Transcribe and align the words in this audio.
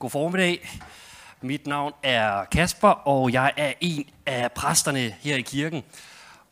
God 0.00 0.10
formiddag. 0.10 0.70
Mit 1.42 1.66
navn 1.66 1.92
er 2.02 2.44
Kasper, 2.44 2.88
og 2.88 3.32
jeg 3.32 3.52
er 3.56 3.72
en 3.80 4.04
af 4.26 4.52
præsterne 4.52 5.14
her 5.20 5.36
i 5.36 5.40
kirken. 5.40 5.82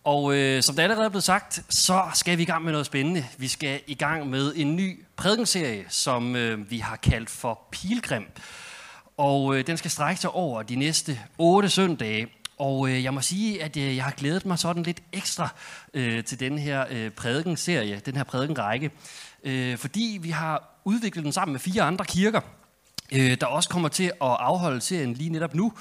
Og 0.05 0.35
øh, 0.35 0.63
som 0.63 0.75
det 0.75 0.83
allerede 0.83 1.05
er 1.05 1.09
blevet 1.09 1.25
sagt, 1.25 1.61
så 1.69 2.03
skal 2.15 2.39
vi 2.39 2.43
i 2.43 2.47
gang 2.47 2.65
med 2.65 2.73
noget 2.73 2.87
spændende. 2.87 3.27
Vi 3.39 3.49
skal 3.49 3.81
i 3.87 3.95
gang 3.95 4.31
med 4.31 4.53
en 4.57 4.77
ny 4.77 5.05
prædikenserie, 5.17 5.85
som 5.89 6.37
øh, 6.37 6.71
vi 6.71 6.79
har 6.79 6.97
kaldt 6.97 7.31
for 7.31 7.61
Pilgrim. 7.71 8.27
Og 9.17 9.57
øh, 9.57 9.67
den 9.67 9.77
skal 9.77 9.91
strække 9.91 10.21
sig 10.21 10.31
over 10.31 10.63
de 10.63 10.77
næste 10.77 11.21
otte 11.39 11.71
søndage. 11.71 12.27
Og 12.59 12.89
øh, 12.89 13.05
jeg 13.05 13.15
må 13.15 13.21
sige, 13.21 13.63
at 13.63 13.77
øh, 13.77 13.97
jeg 13.97 14.05
har 14.05 14.13
glædet 14.13 14.47
mig 14.47 14.59
sådan 14.59 14.83
lidt 14.83 15.03
ekstra 15.13 15.49
øh, 15.95 16.25
til 16.25 16.41
den 16.41 16.59
her 16.59 16.85
øh, 16.91 17.11
prædikenserie, 17.11 18.01
den 18.07 18.17
her 18.17 18.25
prædikenrække. 18.25 18.91
Øh, 19.45 19.79
fordi 19.79 20.19
vi 20.23 20.31
har 20.31 20.81
udviklet 20.85 21.25
den 21.25 21.33
sammen 21.33 21.53
med 21.53 21.61
fire 21.61 21.83
andre 21.83 22.05
kirker– 22.05 22.41
øh, 23.13 23.41
der 23.41 23.47
også 23.47 23.69
kommer 23.69 23.89
til 23.89 24.05
at 24.05 24.13
afholde 24.21 24.81
serien 24.81 25.15
lige 25.15 25.31
netop 25.31 25.55
nu. 25.55 25.73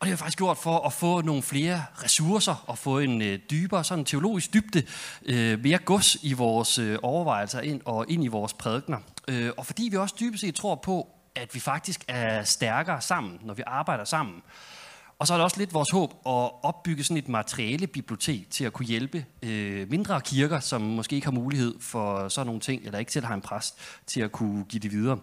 Og 0.00 0.06
det 0.06 0.08
har 0.08 0.12
jeg 0.12 0.18
faktisk 0.18 0.38
gjort 0.38 0.58
for 0.58 0.86
at 0.86 0.92
få 0.92 1.20
nogle 1.20 1.42
flere 1.42 1.84
ressourcer 2.04 2.64
og 2.66 2.78
få 2.78 2.98
en 2.98 3.22
øh, 3.22 3.38
dybere 3.50 3.84
sådan 3.84 4.04
teologisk 4.04 4.54
dybde, 4.54 4.82
øh, 5.26 5.62
mere 5.62 5.78
gods 5.78 6.16
i 6.22 6.32
vores 6.32 6.78
øh, 6.78 6.98
overvejelser 7.02 7.60
ind 7.60 7.80
og 7.84 8.04
ind 8.08 8.24
i 8.24 8.28
vores 8.28 8.52
prædikner. 8.52 8.98
Øh, 9.28 9.50
og 9.56 9.66
fordi 9.66 9.88
vi 9.90 9.96
også 9.96 10.14
dybest 10.20 10.40
set 10.40 10.54
tror 10.54 10.74
på, 10.74 11.08
at 11.34 11.54
vi 11.54 11.60
faktisk 11.60 12.04
er 12.08 12.44
stærkere 12.44 13.00
sammen, 13.00 13.38
når 13.42 13.54
vi 13.54 13.62
arbejder 13.66 14.04
sammen. 14.04 14.42
Og 15.18 15.26
så 15.26 15.32
er 15.32 15.38
det 15.38 15.44
også 15.44 15.58
lidt 15.58 15.74
vores 15.74 15.90
håb 15.90 16.10
at 16.10 16.50
opbygge 16.62 17.04
sådan 17.04 17.16
et 17.16 17.28
materialebibliotek 17.28 18.50
til 18.50 18.64
at 18.64 18.72
kunne 18.72 18.86
hjælpe 18.86 19.24
øh, 19.42 19.90
mindre 19.90 20.20
kirker, 20.20 20.60
som 20.60 20.80
måske 20.80 21.16
ikke 21.16 21.26
har 21.26 21.32
mulighed 21.32 21.74
for 21.80 22.28
sådan 22.28 22.46
nogle 22.46 22.60
ting, 22.60 22.84
eller 22.84 22.98
ikke 22.98 23.12
selv 23.12 23.26
har 23.26 23.34
en 23.34 23.40
præst 23.40 23.74
til 24.06 24.20
at 24.20 24.32
kunne 24.32 24.64
give 24.64 24.80
det 24.80 24.92
videre. 24.92 25.18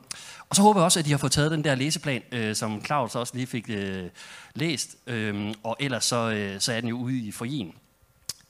Og 0.49 0.55
så 0.55 0.61
håber 0.61 0.79
jeg 0.79 0.85
også, 0.85 0.99
at 0.99 1.05
de 1.05 1.11
har 1.11 1.17
fået 1.17 1.31
taget 1.31 1.51
den 1.51 1.63
der 1.63 1.75
læseplan, 1.75 2.21
øh, 2.31 2.55
som 2.55 2.85
Claus 2.85 3.15
også 3.15 3.35
lige 3.35 3.47
fik 3.47 3.65
øh, 3.69 4.09
læst, 4.53 4.95
øh, 5.07 5.53
og 5.63 5.77
ellers 5.79 6.05
så, 6.05 6.29
øh, 6.31 6.61
så 6.61 6.73
er 6.73 6.81
den 6.81 6.89
jo 6.89 6.97
ude 6.97 7.17
i 7.17 7.31
forien. 7.31 7.73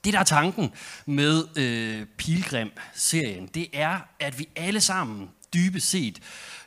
Det, 0.04 0.14
der 0.14 0.20
er 0.20 0.24
tanken 0.24 0.72
med 1.06 1.44
øh, 1.56 2.06
Pilgrim-serien, 2.18 3.48
det 3.48 3.68
er, 3.74 4.00
at 4.20 4.40
vi 4.40 4.50
alle 4.56 4.82
sammen 4.82 5.30
dybest 5.54 5.90
set 5.90 6.20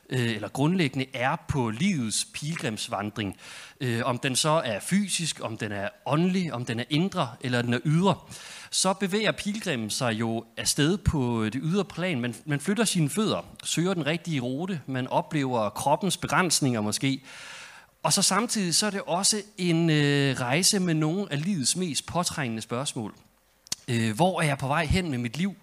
øh, 0.09 0.35
eller 0.35 0.49
grundlæggende 0.49 1.07
er 1.15 1.37
på 1.49 1.71
livets 1.71 2.27
pilgrimsvandring. 2.35 3.37
Øh, 3.81 4.01
om 4.05 4.19
den 4.19 4.37
så 4.37 4.51
er 4.51 4.81
fysisk, 4.81 5.41
om 5.43 5.57
den 5.57 5.73
er 5.73 5.89
åndelig, 6.07 6.53
om 6.53 6.65
den 6.65 6.81
er 6.81 6.85
indre 6.91 7.31
eller 7.41 7.63
den 7.63 7.75
er 7.75 7.81
ydre, 7.85 8.15
så 8.71 8.93
bevæger 8.93 9.33
pilgrimen 9.33 9.91
sig 9.91 10.13
jo 10.13 10.45
afsted 10.57 10.99
på 10.99 11.45
det 11.45 11.61
ydre 11.65 11.85
plan. 11.85 12.21
Man, 12.21 12.35
man 12.45 12.61
flytter 12.61 12.85
sine 12.85 13.11
fødder, 13.11 13.47
søger 13.65 13.95
den 13.95 14.07
rigtige 14.07 14.41
rute, 14.41 14.81
man 14.87 15.07
oplever 15.07 15.71
kroppens 15.71 16.17
begrænsninger 16.17 16.81
måske. 16.81 17.23
Og 18.03 18.13
så 18.13 18.23
samtidig 18.23 18.75
så 18.75 18.87
er 18.87 18.91
det 18.91 19.03
også 19.07 19.43
en 19.59 19.91
øh, 19.91 20.41
rejse 20.41 20.81
med 20.81 20.95
nogle 20.95 21.33
af 21.33 21.43
livets 21.43 21.77
mest 21.77 22.07
påtrængende 22.07 22.63
spørgsmål. 22.63 23.15
Øh, 23.89 24.17
hvor 24.17 24.41
er 24.41 24.47
jeg 24.47 24.59
på 24.59 24.67
vej 24.67 24.85
hen 24.85 25.11
med 25.11 25.19
mit 25.19 25.37
liv? 25.37 25.55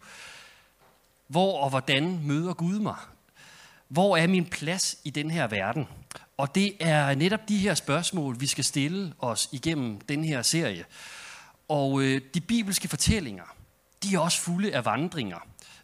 Hvor 1.27 1.63
og 1.63 1.69
hvordan 1.69 2.19
møder 2.23 2.53
Gud 2.53 2.79
mig? 2.79 2.95
Hvor 3.87 4.17
er 4.17 4.27
min 4.27 4.45
plads 4.45 4.97
i 5.03 5.09
den 5.09 5.31
her 5.31 5.47
verden? 5.47 5.87
Og 6.37 6.55
det 6.55 6.73
er 6.79 7.15
netop 7.15 7.49
de 7.49 7.57
her 7.57 7.73
spørgsmål, 7.73 8.39
vi 8.39 8.47
skal 8.47 8.63
stille 8.63 9.13
os 9.19 9.49
igennem 9.51 10.01
den 10.01 10.23
her 10.23 10.41
serie. 10.41 10.85
Og 11.67 12.01
øh, 12.01 12.21
de 12.33 12.41
bibelske 12.41 12.87
fortællinger, 12.87 13.55
de 14.03 14.15
er 14.15 14.19
også 14.19 14.41
fulde 14.41 14.75
af 14.75 14.85
vandringer. 14.85 15.39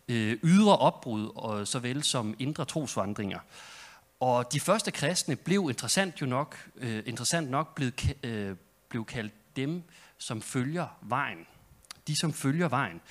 Øh, 0.07 0.37
ydre 0.43 0.77
opbrud, 0.77 1.31
og 1.35 1.67
såvel 1.67 2.03
som 2.03 2.35
indre 2.39 2.65
trosvandringer. 2.65 3.39
Og 4.19 4.53
de 4.53 4.59
første 4.59 4.91
kristne 4.91 5.35
blev 5.35 5.67
interessant 5.69 6.21
jo 6.21 6.25
nok, 6.25 6.67
øh, 6.75 7.03
interessant 7.05 7.49
nok 7.49 7.75
blevet, 7.75 8.15
øh, 8.23 8.55
blev 8.89 9.05
kaldt 9.05 9.33
dem, 9.55 9.83
som 10.17 10.41
følger 10.41 10.87
vejen. 11.01 11.47
De, 12.07 12.15
som 12.15 12.33
følger 12.33 12.67
vejen 12.67 13.01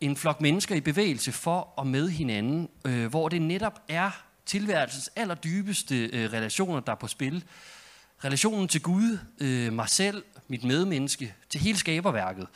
en 0.00 0.16
flok 0.16 0.40
mennesker 0.40 0.74
i 0.74 0.80
bevægelse 0.80 1.32
for 1.32 1.72
og 1.76 1.86
med 1.86 2.08
hinanden, 2.08 2.68
øh, 2.84 3.06
hvor 3.06 3.28
det 3.28 3.42
netop 3.42 3.80
er 3.88 4.10
tilværelsens 4.46 5.10
allerdybeste 5.16 6.06
øh, 6.06 6.32
relationer, 6.32 6.80
der 6.80 6.92
er 6.92 6.96
på 6.96 7.06
spil. 7.06 7.44
Relationen 8.24 8.68
til 8.68 8.82
Gud, 8.82 9.18
øh, 9.40 9.72
mig 9.72 9.88
selv, 9.88 10.24
mit 10.48 10.64
medmenneske, 10.64 11.34
til 11.50 11.60
hele 11.60 11.78
skaberværket. 11.78 12.46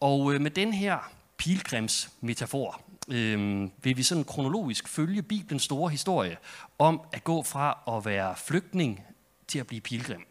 Og 0.00 0.34
øh, 0.34 0.40
med 0.40 0.50
den 0.50 0.72
her 0.72 1.12
pilgrimsmetafor 1.36 2.80
øh, 3.08 3.68
vil 3.82 3.96
vi 3.96 4.02
sådan 4.02 4.24
kronologisk 4.24 4.88
følge 4.88 5.22
Bibelens 5.22 5.62
store 5.62 5.90
historie 5.90 6.36
om 6.78 7.00
at 7.12 7.24
gå 7.24 7.42
fra 7.42 7.96
at 7.96 8.04
være 8.04 8.34
flygtning 8.36 9.00
til 9.48 9.58
at 9.58 9.66
blive 9.66 9.80
pilgrim. 9.80 10.26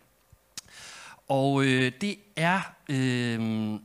Og 1.27 1.63
øh, 1.63 1.91
det 2.01 2.15
er 2.35 2.61
øh, 2.89 3.79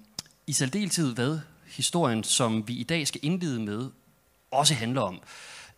i 0.47 0.53
særdeleshed, 0.53 1.15
hvad 1.15 1.39
historien, 1.76 2.25
som 2.25 2.69
vi 2.69 2.75
i 2.75 2.82
dag 2.82 3.06
skal 3.06 3.20
indlede 3.22 3.60
med, 3.60 3.91
også 4.50 4.75
handler 4.75 5.00
om. 5.00 5.20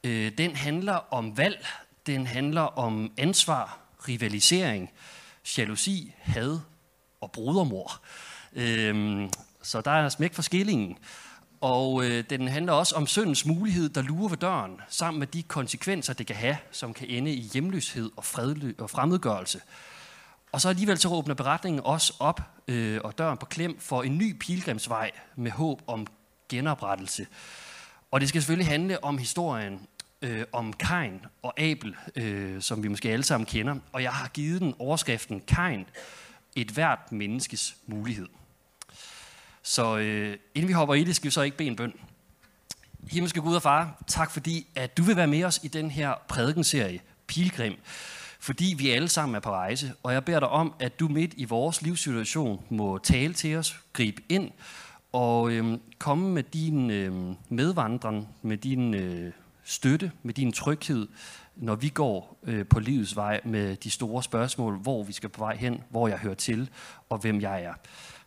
Øh, 0.04 0.32
den 0.38 0.56
handler 0.56 1.14
om 1.14 1.36
valg, 1.36 1.66
den 2.06 2.26
handler 2.26 2.60
om 2.60 3.12
ansvar, 3.16 3.78
rivalisering, 4.08 4.90
jalousi, 5.58 6.12
had 6.18 6.58
og 7.20 7.32
brodermor. 7.32 8.00
Øh, 8.52 9.28
så 9.62 9.80
der 9.80 9.90
er 9.90 10.08
smæk 10.08 10.34
for 10.34 10.42
skillingen. 10.42 10.98
Og 11.60 12.04
øh, 12.04 12.24
den 12.30 12.48
handler 12.48 12.72
også 12.72 12.94
om 12.94 13.06
syndens 13.06 13.46
mulighed, 13.46 13.88
der 13.88 14.02
lurer 14.02 14.28
ved 14.28 14.36
døren, 14.36 14.80
sammen 14.88 15.18
med 15.18 15.26
de 15.26 15.42
konsekvenser, 15.42 16.12
det 16.12 16.26
kan 16.26 16.36
have, 16.36 16.56
som 16.70 16.94
kan 16.94 17.08
ende 17.08 17.32
i 17.32 17.40
hjemløshed 17.52 18.10
og, 18.16 18.24
fredlø- 18.24 18.74
og 18.78 18.90
fremmedgørelse. 18.90 19.60
Og 20.52 20.60
så 20.60 20.68
alligevel 20.68 20.98
så 20.98 21.08
åbner 21.08 21.34
beretningen 21.34 21.82
også 21.84 22.14
op 22.18 22.40
øh, 22.68 23.00
og 23.04 23.18
døren 23.18 23.38
på 23.38 23.46
klem 23.46 23.80
for 23.80 24.02
en 24.02 24.18
ny 24.18 24.38
pilgrimsvej 24.38 25.10
med 25.36 25.50
håb 25.50 25.82
om 25.86 26.06
genoprettelse. 26.48 27.26
Og 28.10 28.20
det 28.20 28.28
skal 28.28 28.40
selvfølgelig 28.40 28.68
handle 28.68 29.04
om 29.04 29.18
historien 29.18 29.80
øh, 30.22 30.44
om 30.52 30.72
Kain 30.72 31.20
og 31.42 31.60
Abel, 31.60 31.96
øh, 32.16 32.62
som 32.62 32.82
vi 32.82 32.88
måske 32.88 33.10
alle 33.10 33.24
sammen 33.24 33.46
kender. 33.46 33.76
Og 33.92 34.02
jeg 34.02 34.12
har 34.12 34.28
givet 34.28 34.60
den 34.60 34.74
overskriften 34.78 35.40
Kain, 35.40 35.86
et 36.56 36.70
hvert 36.70 37.12
menneskes 37.12 37.76
mulighed. 37.86 38.28
Så 39.62 39.96
øh, 39.96 40.38
inden 40.54 40.68
vi 40.68 40.72
hopper 40.72 40.94
i 40.94 41.04
det, 41.04 41.16
skal 41.16 41.24
vi 41.24 41.30
så 41.30 41.42
ikke 41.42 41.56
bede 41.56 41.68
en 41.68 41.76
bøn. 41.76 41.92
Himmelske 43.10 43.40
Gud 43.40 43.54
og 43.54 43.62
Far, 43.62 44.02
tak 44.06 44.30
fordi, 44.30 44.66
at 44.74 44.96
du 44.96 45.02
vil 45.02 45.16
være 45.16 45.26
med 45.26 45.44
os 45.44 45.60
i 45.62 45.68
den 45.68 45.90
her 45.90 46.14
prædikenserie, 46.28 47.00
Pilgrim 47.26 47.76
fordi 48.38 48.74
vi 48.78 48.90
alle 48.90 49.08
sammen 49.08 49.34
er 49.34 49.40
på 49.40 49.50
rejse. 49.50 49.92
Og 50.02 50.12
jeg 50.12 50.24
beder 50.24 50.40
dig 50.40 50.48
om, 50.48 50.74
at 50.80 51.00
du 51.00 51.08
midt 51.08 51.34
i 51.36 51.44
vores 51.44 51.82
livssituation 51.82 52.64
må 52.68 52.98
tale 52.98 53.34
til 53.34 53.56
os, 53.56 53.80
gribe 53.92 54.22
ind 54.28 54.50
og 55.12 55.52
øhm, 55.52 55.80
komme 55.98 56.30
med 56.30 56.42
din 56.42 56.90
øhm, 56.90 57.34
medvandring, 57.48 58.28
med 58.42 58.56
din 58.56 58.94
øh, 58.94 59.32
støtte, 59.64 60.12
med 60.22 60.34
din 60.34 60.52
tryghed, 60.52 61.08
når 61.56 61.74
vi 61.74 61.88
går 61.88 62.38
øh, 62.42 62.66
på 62.66 62.80
livets 62.80 63.16
vej 63.16 63.40
med 63.44 63.76
de 63.76 63.90
store 63.90 64.22
spørgsmål, 64.22 64.76
hvor 64.76 65.02
vi 65.02 65.12
skal 65.12 65.28
på 65.28 65.38
vej 65.38 65.56
hen, 65.56 65.82
hvor 65.90 66.08
jeg 66.08 66.18
hører 66.18 66.34
til 66.34 66.70
og 67.08 67.18
hvem 67.18 67.40
jeg 67.40 67.62
er. 67.62 67.74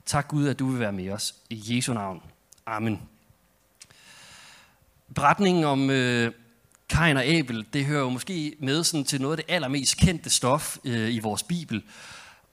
Tak 0.06 0.28
Gud, 0.28 0.48
at 0.48 0.60
du 0.60 0.68
vil 0.68 0.80
være 0.80 0.92
med 0.92 1.10
os. 1.10 1.36
I 1.50 1.64
Jesu 1.68 1.94
navn. 1.94 2.22
Amen. 2.66 3.02
Beretningen 5.16 5.64
om 5.64 5.90
øh, 5.90 6.32
Kain 6.92 7.18
og 7.18 7.26
Abel, 7.26 7.66
det 7.74 7.86
hører 7.86 8.02
jo 8.02 8.10
måske 8.10 8.56
med 8.60 8.84
sådan 8.84 9.04
til 9.04 9.22
noget 9.22 9.38
af 9.38 9.44
det 9.44 9.54
allermest 9.54 9.98
kendte 9.98 10.30
stof 10.30 10.78
øh, 10.84 11.14
i 11.14 11.20
vores 11.20 11.44
Bibel. 11.44 11.84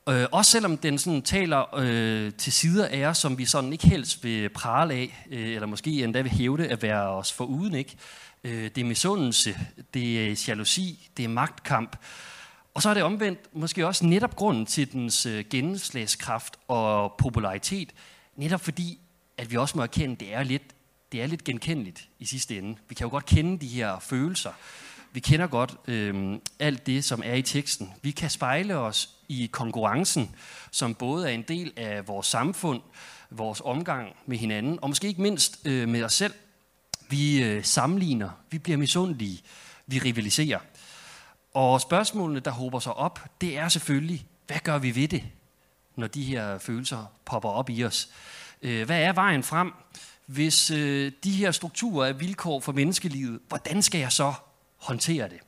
Øh, 0.09 0.27
også 0.33 0.51
selvom 0.51 0.77
den 0.77 0.99
sådan 0.99 1.23
taler 1.23 1.77
øh, 1.79 2.33
til 2.33 2.53
sider 2.53 2.87
af 2.87 3.07
os, 3.07 3.19
som 3.19 3.39
vi 3.39 3.45
sådan 3.45 3.73
ikke 3.73 3.89
helst 3.89 4.25
vil 4.25 4.49
prale 4.49 4.95
af, 4.95 5.27
øh, 5.31 5.49
eller 5.49 5.67
måske 5.67 6.05
endda 6.05 6.21
vil 6.21 6.31
hævde 6.31 6.69
at 6.69 6.83
være 6.83 7.09
os 7.09 7.33
for 7.33 7.45
uden. 7.45 7.75
Ikke? 7.75 7.97
Øh, 8.45 8.65
det 8.75 8.79
er 8.79 8.85
misundelse, 8.85 9.59
det 9.95 10.31
er 10.31 10.45
jalousi, 10.49 11.09
det 11.17 11.25
er 11.25 11.29
magtkamp. 11.29 11.97
Og 12.75 12.83
så 12.83 12.91
er 12.91 12.95
det 12.95 13.03
omvendt 13.03 13.41
måske 13.53 13.87
også 13.87 14.07
netop 14.07 14.37
grunden 14.37 14.67
til 14.67 14.93
dens 14.93 15.27
øh, 15.27 15.45
gennemslagskraft 15.51 16.57
og 16.69 17.15
popularitet, 17.19 17.93
netop 18.37 18.61
fordi, 18.61 18.99
at 19.39 19.51
vi 19.51 19.57
også 19.57 19.77
må 19.77 19.83
erkende, 19.83 20.13
at 20.13 20.21
det 20.21 20.35
er 20.35 20.43
lidt 20.43 20.78
det 21.13 21.23
er 21.23 21.27
lidt 21.27 21.45
genkendeligt 21.45 22.09
i 22.19 22.25
sidste 22.25 22.59
ende. 22.59 22.77
Vi 22.89 22.95
kan 22.95 23.05
jo 23.05 23.11
godt 23.11 23.27
kende 23.27 23.59
de 23.59 23.69
her 23.69 23.99
følelser. 23.99 24.53
Vi 25.13 25.21
kender 25.21 25.47
godt 25.47 25.77
øh, 25.87 26.39
alt 26.59 26.87
det, 26.87 27.05
som 27.05 27.23
er 27.25 27.35
i 27.35 27.43
teksten. 27.43 27.93
Vi 28.03 28.11
kan 28.11 28.31
spejle 28.31 28.77
os 28.77 29.11
i 29.29 29.49
konkurrencen, 29.53 30.35
som 30.71 30.95
både 30.95 31.29
er 31.29 31.35
en 31.35 31.43
del 31.43 31.73
af 31.77 32.09
vores 32.09 32.27
samfund, 32.27 32.83
vores 33.31 33.63
omgang 33.65 34.17
med 34.27 34.37
hinanden, 34.39 34.79
og 34.83 34.91
måske 34.91 35.09
ikke 35.09 35.23
mindst 35.23 35.61
øh, 35.65 35.89
med 35.89 36.03
os 36.03 36.15
selv. 36.15 36.35
Vi 37.11 37.43
øh, 37.43 37.65
sammenligner, 37.65 38.31
vi 38.51 38.59
bliver 38.59 38.77
misundelige, 38.77 39.43
vi 39.87 39.99
rivaliserer. 39.99 40.59
Og 41.55 41.81
spørgsmålene, 41.81 42.41
der 42.41 42.51
håber 42.51 42.79
sig 42.79 42.95
op, 42.95 43.21
det 43.41 43.59
er 43.59 43.69
selvfølgelig, 43.69 44.27
hvad 44.47 44.59
gør 44.65 44.79
vi 44.79 44.95
ved 44.95 45.09
det, 45.09 45.25
når 45.97 46.07
de 46.07 46.23
her 46.23 46.59
følelser 46.59 47.13
popper 47.25 47.49
op 47.49 47.71
i 47.71 47.85
os? 47.85 48.09
Øh, 48.63 48.87
hvad 48.87 49.03
er 49.03 49.13
vejen 49.13 49.43
frem? 49.43 49.73
Hvis 50.29 50.71
øh, 50.71 51.13
de 51.25 51.31
her 51.31 51.51
strukturer 51.51 52.09
er 52.09 52.13
vilkår 52.13 52.61
for 52.61 52.73
menneskelivet, 52.73 53.41
hvordan 53.49 53.83
skal 53.83 54.01
jeg 54.01 54.13
så 54.13 54.35
håndtere 54.77 55.29
det? 55.29 55.39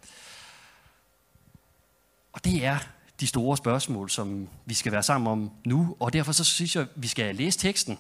Og 2.33 2.45
det 2.45 2.65
er 2.65 2.79
de 3.21 3.27
store 3.27 3.57
spørgsmål, 3.57 4.11
som 4.11 4.49
vi 4.65 4.75
skal 4.75 4.93
være 4.93 5.03
sammen 5.03 5.33
om 5.33 5.51
nu, 5.65 5.97
og 6.01 6.13
derfor 6.13 6.33
så 6.33 6.45
synes 6.45 6.77
jeg, 6.77 6.83
at 6.83 6.89
vi 6.95 7.09
skal 7.09 7.37
læse 7.37 7.59
teksten, 7.59 7.99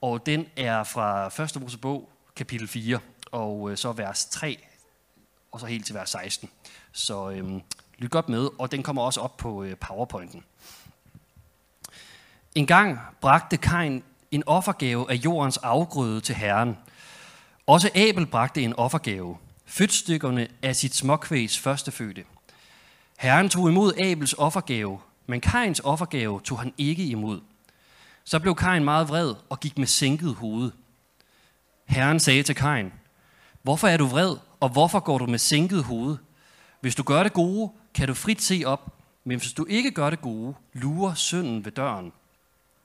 og 0.00 0.26
den 0.26 0.46
er 0.56 0.84
fra 0.84 1.42
1. 1.42 1.60
Mosebog, 1.60 2.10
kapitel 2.36 2.68
4, 2.68 2.98
og 3.32 3.70
øh, 3.70 3.76
så 3.76 3.92
vers 3.92 4.24
3, 4.24 4.58
og 5.52 5.60
så 5.60 5.66
helt 5.66 5.86
til 5.86 5.94
vers 5.94 6.10
16. 6.10 6.50
Så 6.92 7.30
øh, 7.30 7.60
lyt 7.98 8.10
godt 8.10 8.28
med, 8.28 8.48
og 8.58 8.72
den 8.72 8.82
kommer 8.82 9.02
også 9.02 9.20
op 9.20 9.36
på 9.36 9.62
øh, 9.62 9.76
powerpointen. 9.76 10.44
En 12.54 12.66
gang 12.66 12.98
bragte 13.20 13.56
Kain 13.56 14.04
en 14.32 14.42
offergave 14.46 15.10
af 15.10 15.14
jordens 15.14 15.56
afgrøde 15.56 16.20
til 16.20 16.34
Herren. 16.34 16.78
Også 17.66 17.90
Abel 17.94 18.26
bragte 18.26 18.62
en 18.62 18.76
offergave, 18.76 19.36
fødstykkerne 19.66 20.48
af 20.62 20.76
sit 20.76 20.94
småkvægs 20.94 21.58
førstefødte. 21.58 22.24
Herren 23.18 23.48
tog 23.48 23.68
imod 23.68 23.92
Abels 24.04 24.34
offergave, 24.38 24.98
men 25.26 25.40
Kains 25.40 25.80
offergave 25.80 26.40
tog 26.40 26.58
han 26.58 26.72
ikke 26.78 27.04
imod. 27.04 27.40
Så 28.24 28.38
blev 28.38 28.54
Kain 28.54 28.84
meget 28.84 29.08
vred 29.08 29.34
og 29.48 29.60
gik 29.60 29.78
med 29.78 29.86
sænket 29.86 30.34
hoved. 30.34 30.70
Herren 31.86 32.20
sagde 32.20 32.42
til 32.42 32.54
Kain, 32.54 32.92
Hvorfor 33.62 33.88
er 33.88 33.96
du 33.96 34.06
vred, 34.06 34.36
og 34.60 34.68
hvorfor 34.68 35.00
går 35.00 35.18
du 35.18 35.26
med 35.26 35.38
sænket 35.38 35.84
hoved? 35.84 36.16
Hvis 36.80 36.94
du 36.94 37.02
gør 37.02 37.22
det 37.22 37.32
gode, 37.32 37.72
kan 37.94 38.08
du 38.08 38.14
frit 38.14 38.42
se 38.42 38.62
op, 38.66 38.98
men 39.24 39.38
hvis 39.38 39.52
du 39.52 39.66
ikke 39.68 39.90
gør 39.90 40.10
det 40.10 40.20
gode, 40.20 40.54
lurer 40.72 41.14
synden 41.14 41.64
ved 41.64 41.72
døren. 41.72 42.12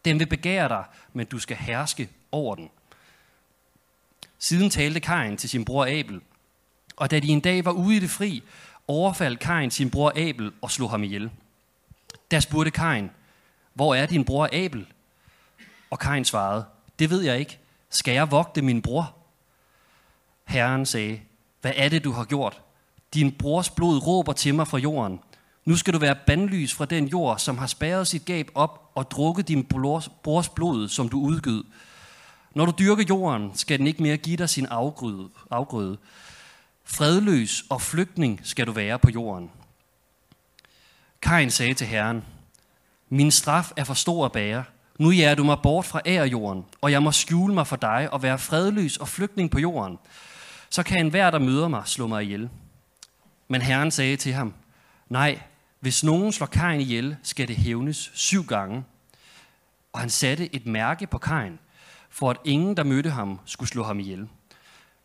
Den 0.08 0.20
vil 0.20 0.26
begære 0.26 0.70
dig, 0.70 0.84
men 1.14 1.26
du 1.26 1.40
skal 1.40 1.58
herske 1.58 2.10
over 2.32 2.56
den. 2.56 2.70
Siden 4.38 4.70
talte 4.70 5.00
Kain 5.00 5.38
til 5.38 5.50
sin 5.50 5.66
bror 5.66 5.86
Abel, 5.86 6.22
og 6.96 7.12
da 7.12 7.20
de 7.20 7.28
en 7.28 7.40
dag 7.40 7.66
var 7.66 7.72
ude 7.72 7.96
i 7.96 8.00
det 8.00 8.10
fri, 8.10 8.44
overfaldt 8.88 9.40
Kain 9.40 9.72
sin 9.72 9.90
bror 9.90 10.12
Abel 10.16 10.52
og 10.62 10.72
slog 10.72 10.90
ham 10.90 11.04
ihjel. 11.04 11.32
Der 12.32 12.40
spurgte 12.40 12.72
Kain, 12.72 13.12
hvor 13.74 13.96
er 13.96 14.06
din 14.06 14.26
bror 14.26 14.50
Abel? 14.54 14.88
Og 15.90 16.00
Kain 16.00 16.26
svarede, 16.26 16.66
det 17.00 17.10
ved 17.10 17.22
jeg 17.22 17.40
ikke. 17.40 17.60
Skal 17.90 18.14
jeg 18.14 18.32
vogte 18.32 18.62
min 18.62 18.82
bror? 18.82 19.16
Herren 20.46 20.86
sagde, 20.86 21.22
hvad 21.62 21.74
er 21.76 21.90
det, 21.90 22.04
du 22.04 22.12
har 22.12 22.26
gjort? 22.26 22.62
Din 23.14 23.32
brors 23.32 23.70
blod 23.70 24.08
råber 24.08 24.34
til 24.34 24.56
mig 24.56 24.68
fra 24.68 24.78
jorden. 24.78 25.20
Nu 25.68 25.76
skal 25.76 25.94
du 25.94 26.00
være 26.00 26.16
bandlys 26.28 26.74
fra 26.74 26.86
den 26.86 27.08
jord, 27.08 27.40
som 27.40 27.58
har 27.58 27.68
spærret 27.68 28.08
sit 28.08 28.26
gab 28.26 28.52
op 28.56 28.92
og 28.96 29.12
drukket 29.12 29.48
din 29.48 29.64
brors 30.24 30.50
blod, 30.50 30.90
som 30.90 31.10
du 31.10 31.20
udgød. 31.20 31.64
Når 32.56 32.66
du 32.66 32.74
dyrker 32.80 33.04
jorden, 33.10 33.52
skal 33.56 33.80
den 33.80 33.88
ikke 33.88 34.04
mere 34.04 34.18
give 34.18 34.38
dig 34.38 34.50
sin 34.50 34.66
afgrøde. 34.66 35.30
afgrøde. 35.52 35.98
Fredløs 36.84 37.64
og 37.70 37.82
flygtning 37.82 38.42
skal 38.44 38.68
du 38.68 38.72
være 38.72 39.00
på 39.00 39.10
jorden. 39.10 39.52
Kain 41.22 41.52
sagde 41.52 41.74
til 41.74 41.88
Herren, 41.88 42.24
min 43.10 43.32
straf 43.32 43.72
er 43.76 43.84
for 43.84 43.94
stor 43.94 44.26
at 44.26 44.32
bære. 44.32 44.64
Nu 45.00 45.12
jager 45.12 45.36
du 45.36 45.44
mig 45.44 45.58
bort 45.64 45.86
fra 45.86 46.02
ærejorden, 46.06 46.66
og 46.82 46.92
jeg 46.92 47.04
må 47.04 47.12
skjule 47.12 47.54
mig 47.54 47.68
for 47.68 47.76
dig 47.76 48.14
og 48.14 48.24
være 48.24 48.40
fredløs 48.40 48.98
og 48.98 49.08
flygtning 49.08 49.52
på 49.52 49.60
jorden. 49.60 50.00
Så 50.70 50.84
kan 50.84 51.00
enhver, 51.00 51.32
der 51.32 51.40
møder 51.40 51.68
mig, 51.68 51.84
slå 51.86 52.08
mig 52.08 52.24
ihjel. 52.24 52.50
Men 53.48 53.62
Herren 53.62 53.92
sagde 53.92 54.16
til 54.16 54.34
ham, 54.34 54.54
nej, 55.10 55.40
hvis 55.80 56.04
nogen 56.04 56.32
slår 56.32 56.48
Kain 56.48 56.82
ihjel, 56.82 57.18
skal 57.24 57.48
det 57.48 57.56
hævnes 57.56 58.12
syv 58.14 58.46
gange. 58.46 58.84
Og 59.94 60.00
han 60.00 60.10
satte 60.10 60.56
et 60.56 60.66
mærke 60.66 61.08
på 61.08 61.18
Kain, 61.18 61.60
for 62.10 62.30
at 62.30 62.38
ingen, 62.46 62.78
der 62.78 62.84
mødte 62.84 63.10
ham, 63.10 63.40
skulle 63.46 63.70
slå 63.70 63.84
ham 63.84 64.00
ihjel. 64.00 64.28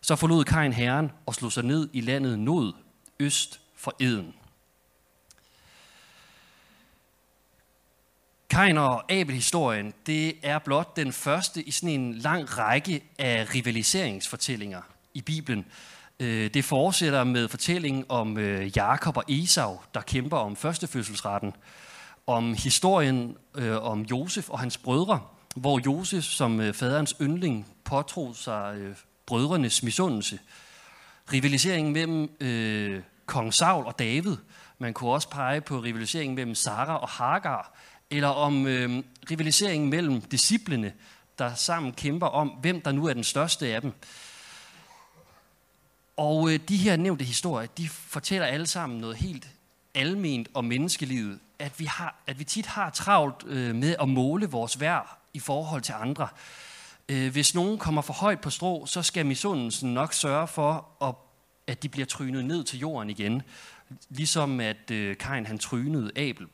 Så 0.00 0.16
forlod 0.16 0.44
Kain 0.44 0.72
herren 0.72 1.10
og 1.26 1.34
slog 1.34 1.52
sig 1.52 1.64
ned 1.64 1.88
i 1.92 2.00
landet 2.00 2.38
Nod, 2.38 2.72
øst 3.20 3.60
for 3.76 3.96
Eden. 4.00 4.34
Kain 8.50 8.78
og 8.78 9.12
Abel-historien, 9.12 9.94
det 10.06 10.34
er 10.42 10.58
blot 10.58 10.96
den 10.96 11.12
første 11.12 11.62
i 11.62 11.70
sådan 11.70 12.00
en 12.00 12.14
lang 12.14 12.58
række 12.58 13.04
af 13.19 13.54
rivaliseringsfortællinger 13.54 14.82
i 15.14 15.20
Bibelen. 15.20 15.66
Øh, 16.20 16.50
det 16.54 16.64
fortsætter 16.64 17.24
med 17.24 17.48
fortællingen 17.48 18.04
om 18.08 18.38
øh, 18.38 18.76
Jakob 18.76 19.16
og 19.16 19.24
Esau, 19.28 19.80
der 19.94 20.00
kæmper 20.00 20.36
om 20.36 20.56
førstefødselsretten. 20.56 21.52
Om 22.26 22.54
historien 22.54 23.36
øh, 23.54 23.82
om 23.82 24.02
Josef 24.02 24.50
og 24.50 24.58
hans 24.58 24.78
brødre, 24.78 25.20
hvor 25.56 25.80
Josef 25.86 26.24
som 26.24 26.60
øh, 26.60 26.74
faderens 26.74 27.14
yndling 27.20 27.66
påtog 27.84 28.36
sig 28.36 28.74
øh, 28.76 28.96
brødrenes 29.26 29.82
misundelse. 29.82 30.38
Rivaliseringen 31.32 31.92
mellem 31.92 32.30
øh, 32.40 33.02
kong 33.26 33.54
Saul 33.54 33.86
og 33.86 33.98
David. 33.98 34.36
Man 34.78 34.94
kunne 34.94 35.10
også 35.10 35.30
pege 35.30 35.60
på 35.60 35.78
rivaliseringen 35.78 36.34
mellem 36.34 36.54
Sara 36.54 36.96
og 36.96 37.08
Hagar. 37.08 37.74
Eller 38.10 38.28
om 38.28 38.66
øh, 38.66 39.02
rivaliseringen 39.30 39.90
mellem 39.90 40.20
disciplene, 40.20 40.92
der 41.38 41.54
sammen 41.54 41.92
kæmper 41.92 42.26
om, 42.26 42.48
hvem 42.48 42.80
der 42.80 42.92
nu 42.92 43.06
er 43.06 43.12
den 43.12 43.24
største 43.24 43.74
af 43.74 43.80
dem. 43.80 43.92
Og 46.16 46.52
øh, 46.52 46.60
de 46.68 46.76
her 46.76 46.96
nævnte 46.96 47.24
historier, 47.24 47.68
de 47.78 47.88
fortæller 47.88 48.46
alle 48.46 48.66
sammen 48.66 49.00
noget 49.00 49.16
helt 49.16 49.48
alment 49.94 50.48
om 50.54 50.64
menneskelivet. 50.64 51.38
At 51.58 51.80
vi, 51.80 51.84
har, 51.84 52.22
at 52.26 52.38
vi 52.38 52.44
tit 52.44 52.66
har 52.66 52.90
travlt 52.90 53.44
øh, 53.46 53.74
med 53.74 53.96
at 54.00 54.08
måle 54.08 54.46
vores 54.46 54.80
værd 54.80 55.18
i 55.34 55.38
forhold 55.38 55.82
til 55.82 55.92
andre. 55.92 56.28
Øh, 57.08 57.32
hvis 57.32 57.54
nogen 57.54 57.78
kommer 57.78 58.02
for 58.02 58.12
højt 58.12 58.40
på 58.40 58.50
strå, 58.50 58.86
så 58.86 59.02
skal 59.02 59.26
misundelsen 59.26 59.94
nok 59.94 60.12
sørge 60.12 60.46
for, 60.46 60.86
at 61.66 61.82
de 61.82 61.88
bliver 61.88 62.06
trynet 62.06 62.44
ned 62.44 62.64
til 62.64 62.78
jorden 62.78 63.10
igen. 63.10 63.42
Ligesom 64.08 64.60
at 64.60 64.90
øh, 64.90 65.16
Kain 65.16 65.46
han 65.46 65.58
trynede 65.58 66.10
Abel. 66.16 66.46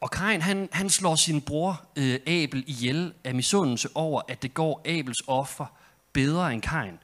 Og 0.00 0.10
Kain 0.10 0.42
han, 0.42 0.68
han 0.72 0.90
slår 0.90 1.14
sin 1.14 1.40
bror 1.40 1.86
øh, 1.96 2.20
Abel 2.26 2.64
ihjel 2.66 3.12
af 3.24 3.34
misundelse 3.34 3.88
over, 3.94 4.22
at 4.28 4.42
det 4.42 4.54
går 4.54 4.82
Abels 4.84 5.22
offer 5.26 5.66
bedre 6.12 6.52
end 6.52 6.62
Kain. 6.62 6.98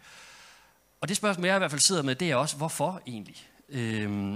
Og 1.00 1.08
det 1.08 1.16
spørgsmål, 1.16 1.46
jeg 1.46 1.56
i 1.56 1.58
hvert 1.58 1.70
fald 1.70 1.80
sidder 1.80 2.02
med, 2.02 2.14
det 2.14 2.30
er 2.30 2.36
også, 2.36 2.56
hvorfor 2.56 3.02
egentlig? 3.06 3.48
Øh, 3.68 4.34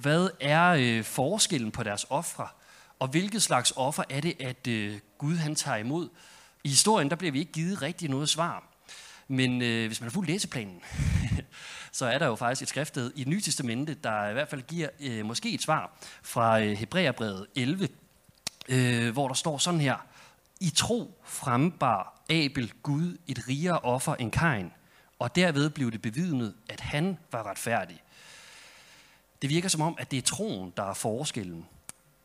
hvad 0.00 0.30
er 0.40 0.76
øh, 0.78 1.04
forskellen 1.04 1.70
på 1.70 1.82
deres 1.82 2.06
ofre? 2.10 2.48
Og 2.98 3.08
hvilket 3.08 3.42
slags 3.42 3.72
offer 3.76 4.02
er 4.10 4.20
det, 4.20 4.34
at 4.40 4.66
øh, 4.66 4.98
Gud 5.18 5.36
han 5.36 5.54
tager 5.54 5.76
imod? 5.76 6.08
I 6.64 6.68
historien 6.68 7.10
der 7.10 7.16
bliver 7.16 7.32
vi 7.32 7.38
ikke 7.38 7.52
givet 7.52 7.82
rigtig 7.82 8.10
noget 8.10 8.28
svar. 8.28 8.64
Men 9.28 9.62
øh, 9.62 9.86
hvis 9.86 10.00
man 10.00 10.08
har 10.08 10.12
fuldt 10.12 10.30
læseplanen, 10.30 10.80
så 11.92 12.06
er 12.06 12.18
der 12.18 12.26
jo 12.26 12.34
faktisk 12.34 12.62
et 12.62 12.68
skriftsted 12.68 13.12
i 13.14 13.18
det 13.18 13.28
nye 13.28 13.40
testamente, 13.40 13.94
der 13.94 14.28
i 14.28 14.32
hvert 14.32 14.48
fald 14.48 14.62
giver 14.62 14.88
øh, 15.00 15.24
måske 15.24 15.50
et 15.50 15.62
svar 15.62 15.98
fra 16.22 16.60
øh, 16.60 16.72
Hebræerbrevet 16.72 17.46
11, 17.56 17.88
øh, 18.68 19.12
hvor 19.12 19.28
der 19.28 19.34
står 19.34 19.58
sådan 19.58 19.80
her. 19.80 19.96
I 20.60 20.70
tro 20.70 21.20
frembar 21.24 22.22
Abel 22.30 22.72
Gud 22.82 23.16
et 23.26 23.48
rigere 23.48 23.78
offer 23.78 24.14
end 24.14 24.32
Kain, 24.32 24.72
og 25.18 25.36
derved 25.36 25.70
blev 25.70 25.92
det 25.92 26.02
bevidnet, 26.02 26.54
at 26.68 26.80
han 26.80 27.18
var 27.32 27.50
retfærdig. 27.50 28.02
Det 29.42 29.50
virker 29.50 29.68
som 29.68 29.80
om, 29.80 29.96
at 29.98 30.10
det 30.10 30.16
er 30.16 30.22
troen, 30.22 30.72
der 30.76 30.82
er 30.82 30.94
forskellen 30.94 31.66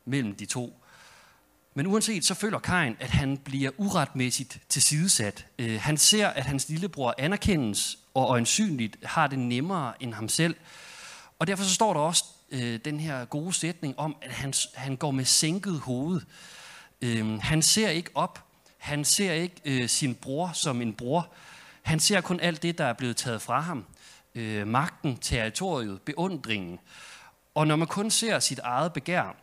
mellem 0.05 0.35
de 0.35 0.45
to. 0.45 0.83
Men 1.73 1.87
uanset 1.87 2.25
så 2.25 2.33
føler 2.33 2.59
Kain, 2.59 2.95
at 2.99 3.09
han 3.09 3.37
bliver 3.37 3.71
uretmæssigt 3.77 4.59
tilsidesat. 4.69 5.45
Øh, 5.59 5.81
han 5.81 5.97
ser, 5.97 6.27
at 6.27 6.45
hans 6.45 6.69
lillebror 6.69 7.15
anerkendes 7.17 7.97
og 8.13 8.29
øjensynligt 8.29 8.97
har 9.03 9.27
det 9.27 9.39
nemmere 9.39 10.03
end 10.03 10.13
ham 10.13 10.29
selv. 10.29 10.55
Og 11.39 11.47
derfor 11.47 11.63
så 11.63 11.73
står 11.73 11.93
der 11.93 11.99
også 11.99 12.25
øh, 12.51 12.79
den 12.85 12.99
her 12.99 13.25
gode 13.25 13.53
sætning 13.53 13.99
om, 13.99 14.15
at 14.21 14.31
han, 14.31 14.53
han 14.73 14.95
går 14.95 15.11
med 15.11 15.25
sænket 15.25 15.79
hoved. 15.79 16.21
Øh, 17.01 17.39
han 17.41 17.61
ser 17.61 17.89
ikke 17.89 18.09
op. 18.15 18.43
Han 18.77 19.05
ser 19.05 19.31
ikke 19.33 19.55
øh, 19.65 19.89
sin 19.89 20.15
bror 20.15 20.51
som 20.53 20.81
en 20.81 20.93
bror. 20.93 21.29
Han 21.83 21.99
ser 21.99 22.21
kun 22.21 22.39
alt 22.39 22.63
det, 22.63 22.77
der 22.77 22.85
er 22.85 22.93
blevet 22.93 23.17
taget 23.17 23.41
fra 23.41 23.59
ham. 23.59 23.85
Øh, 24.35 24.67
magten, 24.67 25.17
territoriet, 25.17 26.01
beundringen. 26.01 26.79
Og 27.55 27.67
når 27.67 27.75
man 27.75 27.87
kun 27.87 28.11
ser 28.11 28.39
sit 28.39 28.59
eget 28.59 28.93
begær, 28.93 29.35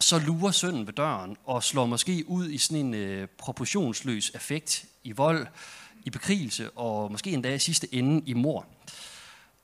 så 0.00 0.18
lurer 0.18 0.50
sønnen 0.50 0.86
ved 0.86 0.92
døren 0.92 1.36
og 1.44 1.62
slår 1.62 1.86
måske 1.86 2.24
ud 2.26 2.50
i 2.50 2.58
sådan 2.58 2.86
en 2.86 2.94
øh, 2.94 3.28
proportionsløs 3.38 4.30
effekt 4.34 4.84
i 5.04 5.12
vold, 5.12 5.46
i 6.04 6.10
bekrigelse 6.10 6.70
og 6.70 7.12
måske 7.12 7.30
endda 7.30 7.54
i 7.54 7.58
sidste 7.58 7.94
ende 7.94 8.22
i 8.26 8.34
mor. 8.34 8.66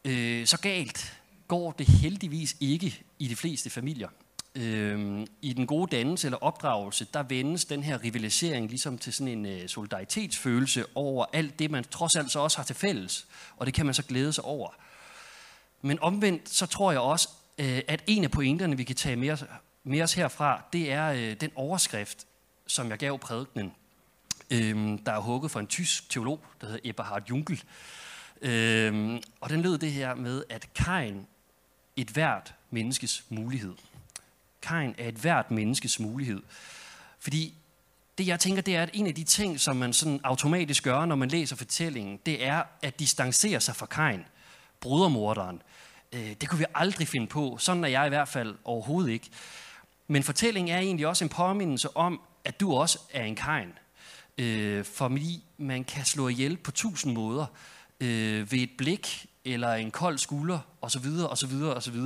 Øh, 0.05 0.47
så 0.47 0.59
galt 0.59 1.19
går 1.49 1.73
det 1.73 1.87
heldigvis 1.87 2.57
ikke 2.61 3.03
i 3.19 3.29
de 3.29 3.37
fleste 3.37 3.71
familier. 3.71 4.09
Øh, 4.57 5.27
I 5.43 5.53
den 5.53 5.67
gode 5.67 5.97
dannelse 5.97 6.27
eller 6.27 6.39
opdragelse, 6.39 7.07
der 7.15 7.23
vendes 7.23 7.65
den 7.65 7.83
her 7.83 8.05
rivalisering 8.05 8.69
ligesom 8.69 8.99
til 8.99 9.13
sådan 9.13 9.29
en 9.29 9.47
øh, 9.47 9.69
solidaritetsfølelse 9.69 10.85
over 10.95 11.27
alt 11.33 11.59
det, 11.59 11.71
man 11.71 11.85
trods 11.85 12.17
alt 12.17 12.31
så 12.31 12.41
også 12.41 12.59
har 12.59 12.65
til 12.65 12.77
fælles, 12.77 13.27
og 13.57 13.67
det 13.67 13.75
kan 13.75 13.87
man 13.87 13.95
så 13.95 14.03
glæde 14.03 14.33
sig 14.33 14.45
over. 14.45 14.71
Men 15.83 15.99
omvendt, 16.01 16.49
så 16.49 16.67
tror 16.67 16.91
jeg 16.91 17.01
også, 17.01 17.29
øh, 17.59 17.81
at 17.89 18.05
en 18.07 18.25
af 18.25 18.31
pointerne, 18.31 18.77
vi 18.77 18.85
kan 18.85 18.97
tage 18.97 19.17
med 19.17 19.31
os, 19.31 19.45
med 19.85 20.03
os 20.03 20.15
herfra, 20.15 20.63
det 20.73 20.93
er 20.93 21.13
øh, 21.13 21.41
den 21.41 21.51
overskrift, 21.55 22.27
som 22.67 22.91
jeg 22.91 22.99
gav 22.99 23.19
prædikenen, 23.19 23.73
øh, 24.51 24.99
der 25.07 25.13
er 25.13 25.21
hugget 25.21 25.51
fra 25.51 25.61
en 25.61 25.67
tysk 25.67 26.11
teolog, 26.11 26.41
der 26.61 26.67
hedder 26.67 26.91
Eberhard 26.91 27.23
Junkel. 27.31 27.63
Øh, 28.43 29.21
og 29.41 29.51
den 29.51 29.63
lød 29.63 29.79
det 29.79 29.93
her 29.93 30.15
med, 30.15 30.43
at 30.49 30.69
Kain 30.75 31.27
et 31.97 32.09
hvert 32.09 32.55
menneskes 32.71 33.25
mulighed. 33.29 33.75
Kain 34.67 34.95
af 34.99 35.09
et 35.09 35.15
hvert 35.15 35.51
menneskes 35.51 36.01
mulighed. 36.01 36.43
Fordi 37.19 37.55
det 38.19 38.27
jeg 38.27 38.41
tænker, 38.41 38.63
det 38.63 38.77
er, 38.77 38.83
at 38.83 38.91
en 38.93 39.07
af 39.07 39.15
de 39.15 39.25
ting, 39.25 39.61
som 39.61 39.77
man 39.77 39.93
sådan 39.93 40.21
automatisk 40.25 40.85
gør, 40.85 41.05
når 41.05 41.17
man 41.17 41.29
læser 41.29 41.57
fortællingen, 41.57 42.19
det 42.27 42.47
er 42.47 42.63
at 42.83 42.99
distancere 42.99 43.61
sig 43.61 43.77
fra 43.77 43.87
Kejn, 43.87 44.25
brudermorderen. 44.81 45.63
Øh, 46.13 46.35
det 46.41 46.49
kunne 46.49 46.59
vi 46.59 46.65
aldrig 46.75 47.09
finde 47.09 47.27
på. 47.27 47.57
Sådan 47.61 47.85
er 47.85 47.89
jeg 47.89 48.07
i 48.07 48.09
hvert 48.09 48.29
fald 48.29 48.55
overhovedet 48.65 49.11
ikke. 49.13 49.31
Men 50.09 50.23
fortællingen 50.23 50.75
er 50.77 50.81
egentlig 50.81 51.07
også 51.07 51.25
en 51.25 51.29
påmindelse 51.29 51.97
om, 51.97 52.21
at 52.45 52.61
du 52.61 52.75
også 52.75 52.99
er 53.13 53.25
en 53.25 53.37
Kain. 53.37 53.73
Øh, 54.39 54.85
fordi 54.85 55.45
man 55.59 55.85
kan 55.85 56.05
slå 56.05 56.29
ihjel 56.29 56.57
på 56.57 56.71
tusind 56.71 57.13
måder. 57.13 57.47
Øh, 58.01 58.53
ved 58.53 58.59
et 58.59 58.71
blik, 58.79 59.27
eller 59.45 59.73
en 59.73 59.91
kold 59.91 60.19
skulder, 60.19 60.59
osv., 60.83 61.07
osv., 61.29 61.63
osv. 61.63 62.01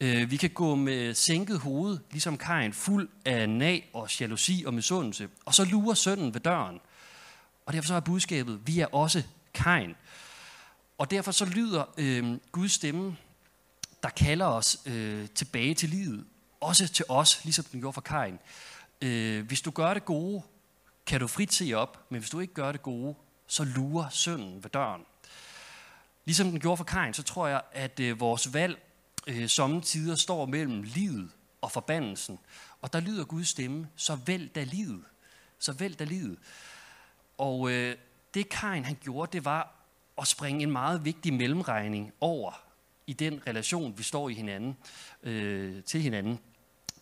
Øh, 0.00 0.30
vi 0.30 0.36
kan 0.36 0.50
gå 0.50 0.74
med 0.74 1.14
sænket 1.14 1.58
hoved, 1.58 1.98
ligesom 2.10 2.38
Kain, 2.38 2.72
fuld 2.72 3.08
af 3.24 3.48
nag 3.48 3.90
og 3.92 4.20
jalousi 4.20 4.64
og 4.66 4.74
misundelse. 4.74 5.28
Og 5.44 5.54
så 5.54 5.64
lurer 5.64 5.94
sønnen 5.94 6.34
ved 6.34 6.40
døren. 6.40 6.80
Og 7.66 7.72
derfor 7.72 7.86
så 7.86 7.94
er 7.94 8.00
budskabet, 8.00 8.60
vi 8.66 8.80
er 8.80 8.86
også 8.86 9.22
Kain. 9.54 9.94
Og 10.98 11.10
derfor 11.10 11.32
så 11.32 11.44
lyder 11.44 11.84
øh, 11.98 12.38
Guds 12.52 12.72
stemme, 12.72 13.16
der 14.02 14.08
kalder 14.08 14.46
os 14.46 14.78
øh, 14.86 15.28
tilbage 15.34 15.74
til 15.74 15.88
livet. 15.88 16.24
Også 16.60 16.88
til 16.88 17.04
os, 17.08 17.44
ligesom 17.44 17.64
den 17.64 17.80
gjorde 17.80 17.92
for 17.92 18.00
Kain. 18.00 18.38
Øh, 19.02 19.46
hvis 19.46 19.60
du 19.60 19.70
gør 19.70 19.94
det 19.94 20.04
gode, 20.04 20.42
kan 21.06 21.20
du 21.20 21.26
frit 21.26 21.52
se 21.52 21.74
op, 21.74 22.06
men 22.10 22.20
hvis 22.20 22.30
du 22.30 22.40
ikke 22.40 22.54
gør 22.54 22.72
det 22.72 22.82
gode, 22.82 23.14
så 23.46 23.64
lurer 23.64 24.08
sønnen 24.08 24.62
ved 24.64 24.70
døren. 24.70 25.02
Ligesom 26.24 26.50
den 26.50 26.60
gjorde 26.60 26.76
for 26.76 26.84
Kain, 26.84 27.14
så 27.14 27.22
tror 27.22 27.46
jeg, 27.46 27.62
at 27.72 28.00
øh, 28.00 28.20
vores 28.20 28.54
valg 28.54 28.85
øh, 29.26 29.48
sommetider 29.48 30.14
står 30.14 30.46
mellem 30.46 30.82
livet 30.82 31.30
og 31.60 31.72
forbandelsen. 31.72 32.38
Og 32.82 32.92
der 32.92 33.00
lyder 33.00 33.24
Guds 33.24 33.48
stemme, 33.48 33.88
så 33.96 34.18
vælg 34.26 34.54
da 34.54 34.64
livet. 34.64 35.04
Så 35.58 35.72
vælg 35.72 35.98
da 35.98 36.04
livet. 36.04 36.38
Og 37.38 37.70
øh, 37.70 37.96
det 38.34 38.48
Kain 38.48 38.84
han 38.84 38.96
gjorde, 39.00 39.32
det 39.32 39.44
var 39.44 39.72
at 40.18 40.26
springe 40.26 40.62
en 40.62 40.70
meget 40.70 41.04
vigtig 41.04 41.34
mellemregning 41.34 42.12
over 42.20 42.62
i 43.06 43.12
den 43.12 43.42
relation, 43.46 43.98
vi 43.98 44.02
står 44.02 44.28
i 44.28 44.34
hinanden, 44.34 44.76
øh, 45.22 45.82
til 45.84 46.00
hinanden. 46.00 46.38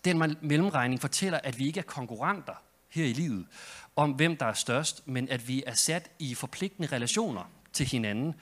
Den 0.05 0.37
mellemregning 0.41 1.01
fortæller, 1.01 1.39
at 1.43 1.59
vi 1.59 1.67
ikke 1.67 1.79
er 1.79 1.83
konkurrenter 1.83 2.53
her 2.89 3.05
i 3.05 3.13
livet 3.13 3.45
om, 3.95 4.11
hvem 4.11 4.37
der 4.37 4.45
er 4.45 4.53
størst, 4.53 5.07
men 5.07 5.29
at 5.29 5.47
vi 5.47 5.63
er 5.67 5.73
sat 5.73 6.11
i 6.19 6.35
forpligtende 6.35 6.87
relationer 6.91 7.43
til 7.73 7.85
hinanden. 7.85 8.35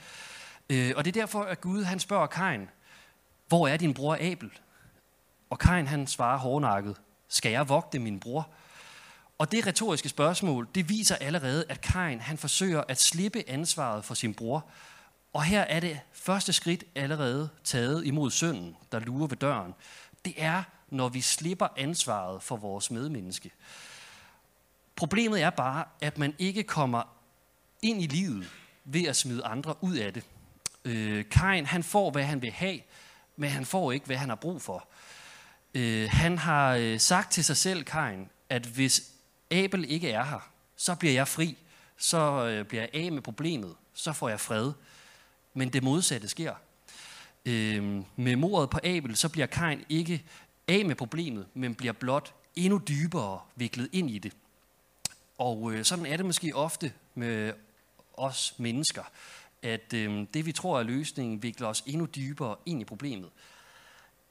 Øh, 0.69 0.93
og 0.95 1.05
det 1.05 1.15
er 1.15 1.21
derfor, 1.21 1.43
at 1.43 1.61
Gud 1.61 1.83
han 1.83 1.99
spørger 1.99 2.27
Kain, 2.27 2.69
hvor 3.53 3.67
er 3.67 3.77
din 3.77 3.93
bror 3.93 4.17
Abel? 4.19 4.51
Og 5.49 5.59
Kain 5.59 5.87
han 5.87 6.07
svarer 6.07 6.37
hårdnakket, 6.37 6.95
skal 7.27 7.51
jeg 7.51 7.69
vogte 7.69 7.99
min 7.99 8.19
bror? 8.19 8.49
Og 9.37 9.51
det 9.51 9.67
retoriske 9.67 10.09
spørgsmål, 10.09 10.67
det 10.75 10.89
viser 10.89 11.15
allerede, 11.15 11.65
at 11.69 11.81
Kain 11.81 12.19
han 12.19 12.37
forsøger 12.37 12.83
at 12.87 13.01
slippe 13.01 13.49
ansvaret 13.49 14.05
for 14.05 14.13
sin 14.13 14.33
bror. 14.33 14.65
Og 15.33 15.43
her 15.43 15.61
er 15.61 15.79
det 15.79 15.99
første 16.13 16.53
skridt 16.53 16.83
allerede 16.95 17.49
taget 17.63 18.05
imod 18.05 18.31
sønnen, 18.31 18.75
der 18.91 18.99
lurer 18.99 19.27
ved 19.27 19.37
døren. 19.37 19.73
Det 20.25 20.33
er, 20.37 20.63
når 20.89 21.09
vi 21.09 21.21
slipper 21.21 21.67
ansvaret 21.77 22.43
for 22.43 22.57
vores 22.57 22.91
medmenneske. 22.91 23.51
Problemet 24.95 25.41
er 25.41 25.49
bare, 25.49 25.85
at 26.01 26.17
man 26.17 26.35
ikke 26.39 26.63
kommer 26.63 27.03
ind 27.81 28.01
i 28.01 28.07
livet 28.07 28.49
ved 28.83 29.03
at 29.03 29.15
smide 29.15 29.45
andre 29.45 29.75
ud 29.81 29.95
af 29.95 30.13
det. 30.13 30.23
Øh, 30.85 31.25
Kain, 31.29 31.65
han 31.65 31.83
får, 31.83 32.11
hvad 32.11 32.23
han 32.23 32.41
vil 32.41 32.51
have, 32.51 32.79
men 33.35 33.49
han 33.49 33.65
får 33.65 33.91
ikke, 33.91 34.05
hvad 34.05 34.17
han 34.17 34.29
har 34.29 34.35
brug 34.35 34.61
for. 34.61 34.87
Øh, 35.73 36.09
han 36.11 36.37
har 36.37 36.75
øh, 36.75 36.99
sagt 36.99 37.31
til 37.31 37.45
sig 37.45 37.57
selv, 37.57 37.83
Kain, 37.83 38.29
at 38.49 38.65
hvis 38.65 39.11
Abel 39.51 39.91
ikke 39.91 40.11
er 40.11 40.23
her, 40.23 40.49
så 40.75 40.95
bliver 40.95 41.13
jeg 41.13 41.27
fri, 41.27 41.57
så 41.97 42.45
øh, 42.47 42.65
bliver 42.65 42.81
jeg 42.81 42.89
af 42.93 43.11
med 43.11 43.21
problemet, 43.21 43.75
så 43.93 44.13
får 44.13 44.29
jeg 44.29 44.39
fred. 44.39 44.71
Men 45.53 45.69
det 45.69 45.83
modsatte 45.83 46.27
sker. 46.27 46.53
Øh, 47.45 48.03
med 48.15 48.35
mordet 48.35 48.69
på 48.69 48.79
Abel, 48.83 49.15
så 49.15 49.29
bliver 49.29 49.47
Kain 49.47 49.85
ikke 49.89 50.23
af 50.67 50.85
med 50.85 50.95
problemet, 50.95 51.45
men 51.53 51.75
bliver 51.75 51.93
blot 51.93 52.33
endnu 52.55 52.81
dybere 52.87 53.39
viklet 53.55 53.89
ind 53.91 54.09
i 54.09 54.17
det. 54.17 54.33
Og 55.37 55.73
øh, 55.73 55.85
sådan 55.85 56.05
er 56.05 56.17
det 56.17 56.25
måske 56.25 56.55
ofte 56.55 56.93
med 57.15 57.53
os 58.13 58.55
mennesker 58.57 59.03
at 59.63 59.93
øh, 59.93 60.27
det, 60.33 60.45
vi 60.45 60.51
tror 60.51 60.79
er 60.79 60.83
løsningen, 60.83 61.43
vikler 61.43 61.67
os 61.67 61.83
endnu 61.85 62.05
dybere 62.05 62.55
ind 62.65 62.81
i 62.81 62.85
problemet. 62.85 63.29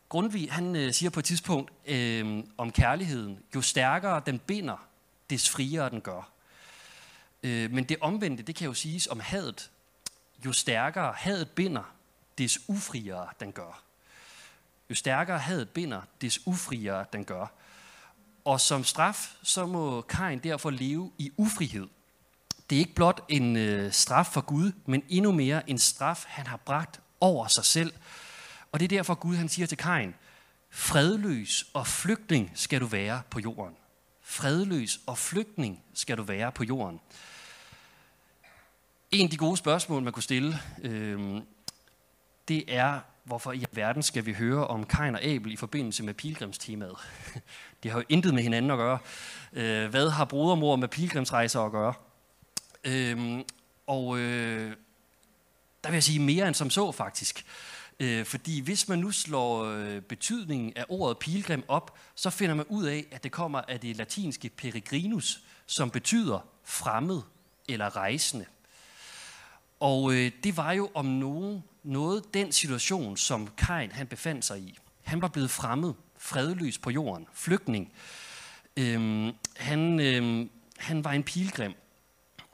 Grundtvig 0.08 0.52
han 0.52 0.76
øh, 0.76 0.92
siger 0.92 1.10
på 1.10 1.20
et 1.20 1.24
tidspunkt 1.24 1.72
øh, 1.86 2.44
om 2.58 2.72
kærligheden, 2.72 3.38
jo 3.54 3.62
stærkere 3.62 4.22
den 4.26 4.38
binder, 4.38 4.88
des 5.30 5.50
friere 5.50 5.90
den 5.90 6.00
gør. 6.00 6.30
Øh, 7.42 7.70
men 7.70 7.84
det 7.84 7.96
omvendte, 8.00 8.42
det 8.42 8.54
kan 8.54 8.66
jo 8.66 8.74
siges 8.74 9.06
om 9.06 9.20
hadet. 9.20 9.70
Jo 10.44 10.52
stærkere 10.52 11.12
hadet 11.16 11.50
binder, 11.50 11.94
des 12.38 12.58
ufriere 12.68 13.28
den 13.40 13.52
gør. 13.52 13.82
Jo 14.90 14.94
stærkere 14.94 15.38
hadet 15.38 15.68
binder, 15.68 16.02
des 16.20 16.46
ufriere 16.46 17.04
den 17.12 17.24
gør. 17.24 17.46
Og 18.44 18.60
som 18.60 18.84
straf, 18.84 19.36
så 19.42 19.66
må 19.66 20.00
Kain 20.00 20.38
derfor 20.38 20.70
leve 20.70 21.12
i 21.18 21.32
ufrihed– 21.36 21.88
det 22.70 22.76
er 22.76 22.80
ikke 22.80 22.94
blot 22.94 23.24
en 23.28 23.56
øh, 23.56 23.92
straf 23.92 24.26
for 24.26 24.40
Gud, 24.40 24.72
men 24.86 25.02
endnu 25.08 25.32
mere 25.32 25.70
en 25.70 25.78
straf, 25.78 26.24
han 26.28 26.46
har 26.46 26.56
bragt 26.56 27.00
over 27.20 27.46
sig 27.46 27.64
selv. 27.64 27.92
Og 28.72 28.80
det 28.80 28.84
er 28.84 28.96
derfor 28.96 29.14
Gud 29.14 29.36
han 29.36 29.48
siger 29.48 29.66
til 29.66 29.78
Kain, 29.78 30.14
fredløs 30.70 31.66
og 31.74 31.86
flygtning 31.86 32.50
skal 32.54 32.80
du 32.80 32.86
være 32.86 33.22
på 33.30 33.40
jorden. 33.40 33.76
Fredløs 34.22 35.00
og 35.06 35.18
flygtning 35.18 35.82
skal 35.94 36.18
du 36.18 36.22
være 36.22 36.52
på 36.52 36.64
jorden. 36.64 37.00
En 39.10 39.24
af 39.24 39.30
de 39.30 39.36
gode 39.36 39.56
spørgsmål, 39.56 40.02
man 40.02 40.12
kunne 40.12 40.22
stille, 40.22 40.58
øh, 40.82 41.40
det 42.48 42.64
er, 42.68 43.00
hvorfor 43.24 43.52
i 43.52 43.64
verden 43.72 44.02
skal 44.02 44.26
vi 44.26 44.32
høre 44.32 44.66
om 44.66 44.86
Kain 44.86 45.14
og 45.14 45.24
Abel 45.24 45.52
i 45.52 45.56
forbindelse 45.56 46.02
med 46.02 46.14
pilgrimstemaet? 46.14 46.96
De 47.82 47.90
har 47.90 47.98
jo 47.98 48.04
intet 48.08 48.34
med 48.34 48.42
hinanden 48.42 48.70
at 48.70 48.78
gøre. 48.78 48.98
Øh, 49.52 49.90
hvad 49.90 50.10
har 50.10 50.24
brodermor 50.24 50.76
med 50.76 50.88
pilgrimsrejser 50.88 51.60
at 51.60 51.72
gøre? 51.72 51.94
Øhm, 52.84 53.44
og 53.86 54.18
øh, 54.18 54.76
der 55.84 55.90
vil 55.90 55.96
jeg 55.96 56.02
sige 56.02 56.18
mere 56.18 56.46
end 56.46 56.54
som 56.54 56.70
så 56.70 56.92
faktisk. 56.92 57.44
Øh, 58.00 58.24
fordi 58.24 58.60
hvis 58.60 58.88
man 58.88 58.98
nu 58.98 59.10
slår 59.10 59.64
øh, 59.64 60.00
betydningen 60.00 60.72
af 60.76 60.84
ordet 60.88 61.18
pilgrim 61.18 61.64
op, 61.68 61.98
så 62.14 62.30
finder 62.30 62.54
man 62.54 62.66
ud 62.68 62.84
af, 62.84 63.06
at 63.10 63.24
det 63.24 63.32
kommer 63.32 63.60
af 63.60 63.80
det 63.80 63.96
latinske 63.96 64.48
peregrinus, 64.48 65.42
som 65.66 65.90
betyder 65.90 66.46
fremmed 66.64 67.20
eller 67.68 67.96
rejsende. 67.96 68.44
Og 69.80 70.12
øh, 70.12 70.32
det 70.44 70.56
var 70.56 70.72
jo 70.72 70.90
om 70.94 71.06
nogen 71.06 71.64
noget 71.82 72.34
den 72.34 72.52
situation, 72.52 73.16
som 73.16 73.48
Kain 73.56 73.92
han 73.92 74.06
befandt 74.06 74.44
sig 74.44 74.58
i. 74.58 74.78
Han 75.02 75.22
var 75.22 75.28
blevet 75.28 75.50
fremmed, 75.50 75.94
fredløs 76.18 76.78
på 76.78 76.90
jorden, 76.90 77.26
flygtning. 77.34 77.92
Øhm, 78.76 79.32
han, 79.56 80.00
øhm, 80.00 80.50
han 80.78 81.04
var 81.04 81.12
en 81.12 81.22
pilgrim, 81.22 81.74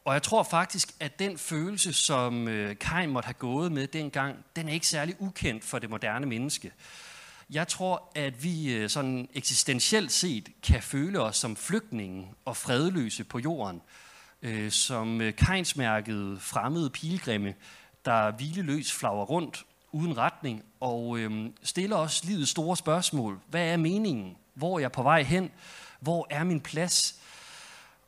og 0.08 0.14
jeg 0.14 0.22
tror 0.22 0.42
faktisk, 0.42 0.94
at 1.00 1.18
den 1.18 1.38
følelse, 1.38 1.92
som 1.92 2.48
øh, 2.48 2.78
Kain 2.78 3.10
måtte 3.10 3.26
have 3.26 3.34
gået 3.34 3.72
med 3.72 3.86
dengang, 3.86 4.36
den 4.56 4.68
er 4.68 4.72
ikke 4.72 4.86
særlig 4.86 5.14
ukendt 5.18 5.64
for 5.64 5.78
det 5.78 5.90
moderne 5.90 6.26
menneske. 6.26 6.72
Jeg 7.50 7.68
tror, 7.68 8.12
at 8.14 8.44
vi 8.44 8.72
øh, 8.72 8.88
sådan 8.88 9.28
eksistentielt 9.34 10.12
set 10.12 10.48
kan 10.62 10.82
føle 10.82 11.20
os 11.20 11.36
som 11.36 11.56
flygtninge 11.56 12.28
og 12.44 12.56
fredløse 12.56 13.24
på 13.24 13.38
jorden, 13.38 13.80
øh, 14.42 14.70
som 14.70 15.20
øh, 15.20 15.36
kainsmærkede 15.36 16.38
fremmede 16.40 16.90
pilgrimme, 16.90 17.54
der 18.04 18.30
hvileløs 18.30 18.92
flager 18.92 19.24
rundt 19.24 19.64
uden 19.92 20.18
retning 20.18 20.62
og 20.80 21.18
stiller 21.62 21.96
os 21.96 22.24
livets 22.24 22.50
store 22.50 22.76
spørgsmål. 22.76 23.40
Hvad 23.48 23.72
er 23.72 23.76
meningen? 23.76 24.36
Hvor 24.54 24.76
er 24.76 24.80
jeg 24.80 24.92
på 24.92 25.02
vej 25.02 25.22
hen? 25.22 25.50
Hvor 26.00 26.26
er 26.30 26.44
min 26.44 26.60
plads? 26.60 27.18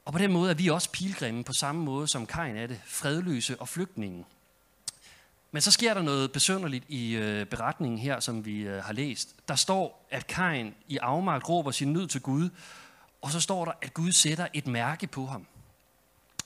Og 0.05 0.13
på 0.13 0.19
den 0.19 0.33
måde 0.33 0.51
er 0.51 0.55
vi 0.55 0.69
også 0.69 0.91
pilgrimme 0.91 1.45
på 1.45 1.53
samme 1.53 1.85
måde 1.85 2.09
som 2.09 2.27
Kain 2.27 2.57
er 2.57 2.67
det, 2.67 2.81
fredløse 2.87 3.61
og 3.61 3.69
flygtningen. 3.69 4.25
Men 5.53 5.63
så 5.63 5.71
sker 5.71 5.95
der 5.95 6.03
noget 6.03 6.33
besønderligt 6.33 6.85
i 6.89 7.13
øh, 7.13 7.47
beretningen 7.47 7.99
her, 7.99 8.21
som 8.21 8.45
vi 8.45 8.61
øh, 8.61 8.85
har 8.85 8.93
læst. 8.93 9.35
Der 9.49 9.55
står, 9.55 10.07
at 10.11 10.27
Kain 10.27 10.75
i 10.89 10.97
afmagt 10.97 11.49
råber 11.49 11.71
sin 11.71 11.93
nød 11.93 12.07
til 12.07 12.21
Gud, 12.21 12.49
og 13.23 13.31
så 13.31 13.41
står 13.41 13.65
der, 13.65 13.73
at 13.83 13.95
Gud 13.95 14.13
sætter 14.13 14.47
et 14.55 14.67
mærke 14.67 15.07
på 15.07 15.27
ham. 15.27 15.47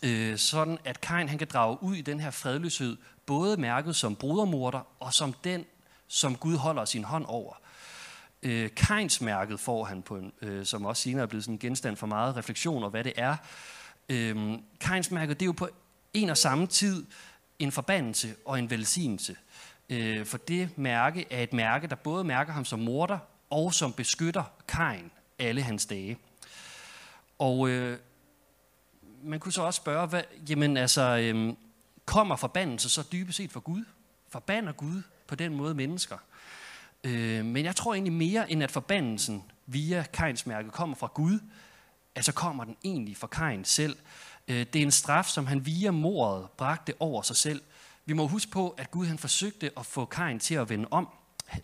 Øh, 0.02 0.38
sådan 0.38 0.78
at 0.84 1.00
Kain 1.00 1.28
han 1.28 1.38
kan 1.38 1.48
drage 1.52 1.82
ud 1.82 1.94
i 1.94 2.00
den 2.00 2.20
her 2.20 2.30
fredløshed, 2.30 2.96
både 3.26 3.56
mærket 3.56 3.96
som 3.96 4.16
brudermorder 4.16 4.80
og 5.00 5.14
som 5.14 5.32
den, 5.32 5.64
som 6.08 6.36
Gud 6.36 6.56
holder 6.56 6.84
sin 6.84 7.04
hånd 7.04 7.24
over. 7.28 7.54
Øh, 8.44 8.70
Kainsmærket 8.76 9.60
får 9.60 9.84
han, 9.84 10.02
på 10.02 10.16
en, 10.16 10.32
øh, 10.42 10.66
som 10.66 10.84
også 10.84 11.02
senere 11.02 11.22
er 11.22 11.26
blevet 11.26 11.44
sådan 11.44 11.54
en 11.54 11.58
genstand 11.58 11.96
for 11.96 12.06
meget 12.06 12.36
refleksion 12.36 12.82
over, 12.82 12.90
hvad 12.90 13.04
det 13.04 13.12
er. 13.16 13.36
Øh, 14.08 14.58
Kainsmærket 14.80 15.40
det 15.40 15.44
er 15.44 15.46
jo 15.46 15.52
på 15.52 15.68
en 16.14 16.30
og 16.30 16.36
samme 16.36 16.66
tid 16.66 17.06
en 17.58 17.72
forbandelse 17.72 18.34
og 18.44 18.58
en 18.58 18.70
velsignelse. 18.70 19.36
Øh, 19.90 20.26
for 20.26 20.38
det 20.38 20.78
mærke 20.78 21.26
er 21.30 21.42
et 21.42 21.52
mærke, 21.52 21.86
der 21.86 21.94
både 21.94 22.24
mærker 22.24 22.52
ham 22.52 22.64
som 22.64 22.78
morder 22.78 23.18
og 23.50 23.74
som 23.74 23.92
beskytter 23.92 24.44
Kain 24.68 25.10
alle 25.38 25.62
hans 25.62 25.86
dage. 25.86 26.18
Og 27.38 27.68
øh, 27.68 27.98
man 29.22 29.40
kunne 29.40 29.52
så 29.52 29.62
også 29.62 29.76
spørge, 29.76 30.06
hvad, 30.06 30.22
jamen 30.48 30.76
altså, 30.76 31.02
øh, 31.02 31.54
kommer 32.04 32.36
forbandelse 32.36 32.88
så 32.88 33.04
dybest 33.12 33.36
set 33.36 33.52
fra 33.52 33.60
Gud? 33.60 33.84
Forbander 34.28 34.72
Gud 34.72 35.02
på 35.26 35.34
den 35.34 35.54
måde 35.54 35.74
mennesker? 35.74 36.18
Øh, 37.04 37.44
men 37.44 37.64
jeg 37.64 37.76
tror 37.76 37.94
egentlig 37.94 38.12
mere, 38.12 38.52
end 38.52 38.62
at 38.62 38.70
forbandelsen 38.70 39.44
via 39.66 40.04
Kains 40.12 40.46
mærke 40.46 40.70
kommer 40.70 40.96
fra 40.96 41.10
Gud, 41.14 41.38
altså 42.14 42.32
kommer 42.32 42.64
den 42.64 42.76
egentlig 42.84 43.16
fra 43.16 43.26
Kain 43.26 43.64
selv. 43.64 43.96
Øh, 44.48 44.66
det 44.72 44.76
er 44.76 44.82
en 44.82 44.90
straf, 44.90 45.26
som 45.26 45.46
han 45.46 45.66
via 45.66 45.90
mordet 45.90 46.50
bragte 46.50 46.94
over 47.00 47.22
sig 47.22 47.36
selv. 47.36 47.62
Vi 48.06 48.12
må 48.12 48.26
huske 48.26 48.50
på, 48.50 48.68
at 48.68 48.90
Gud 48.90 49.06
han 49.06 49.18
forsøgte 49.18 49.70
at 49.76 49.86
få 49.86 50.04
Kain 50.04 50.38
til 50.38 50.54
at 50.54 50.68
vende 50.68 50.88
om, 50.90 51.08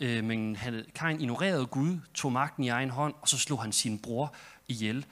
øh, 0.00 0.24
men 0.24 0.56
han, 0.56 0.84
Kain 0.94 1.20
ignorerede 1.20 1.66
Gud, 1.66 1.98
tog 2.14 2.32
magten 2.32 2.64
i 2.64 2.68
egen 2.68 2.90
hånd, 2.90 3.14
og 3.20 3.28
så 3.28 3.38
slog 3.38 3.62
han 3.62 3.72
sin 3.72 3.98
bror 3.98 4.34
ihjel. 4.68 5.06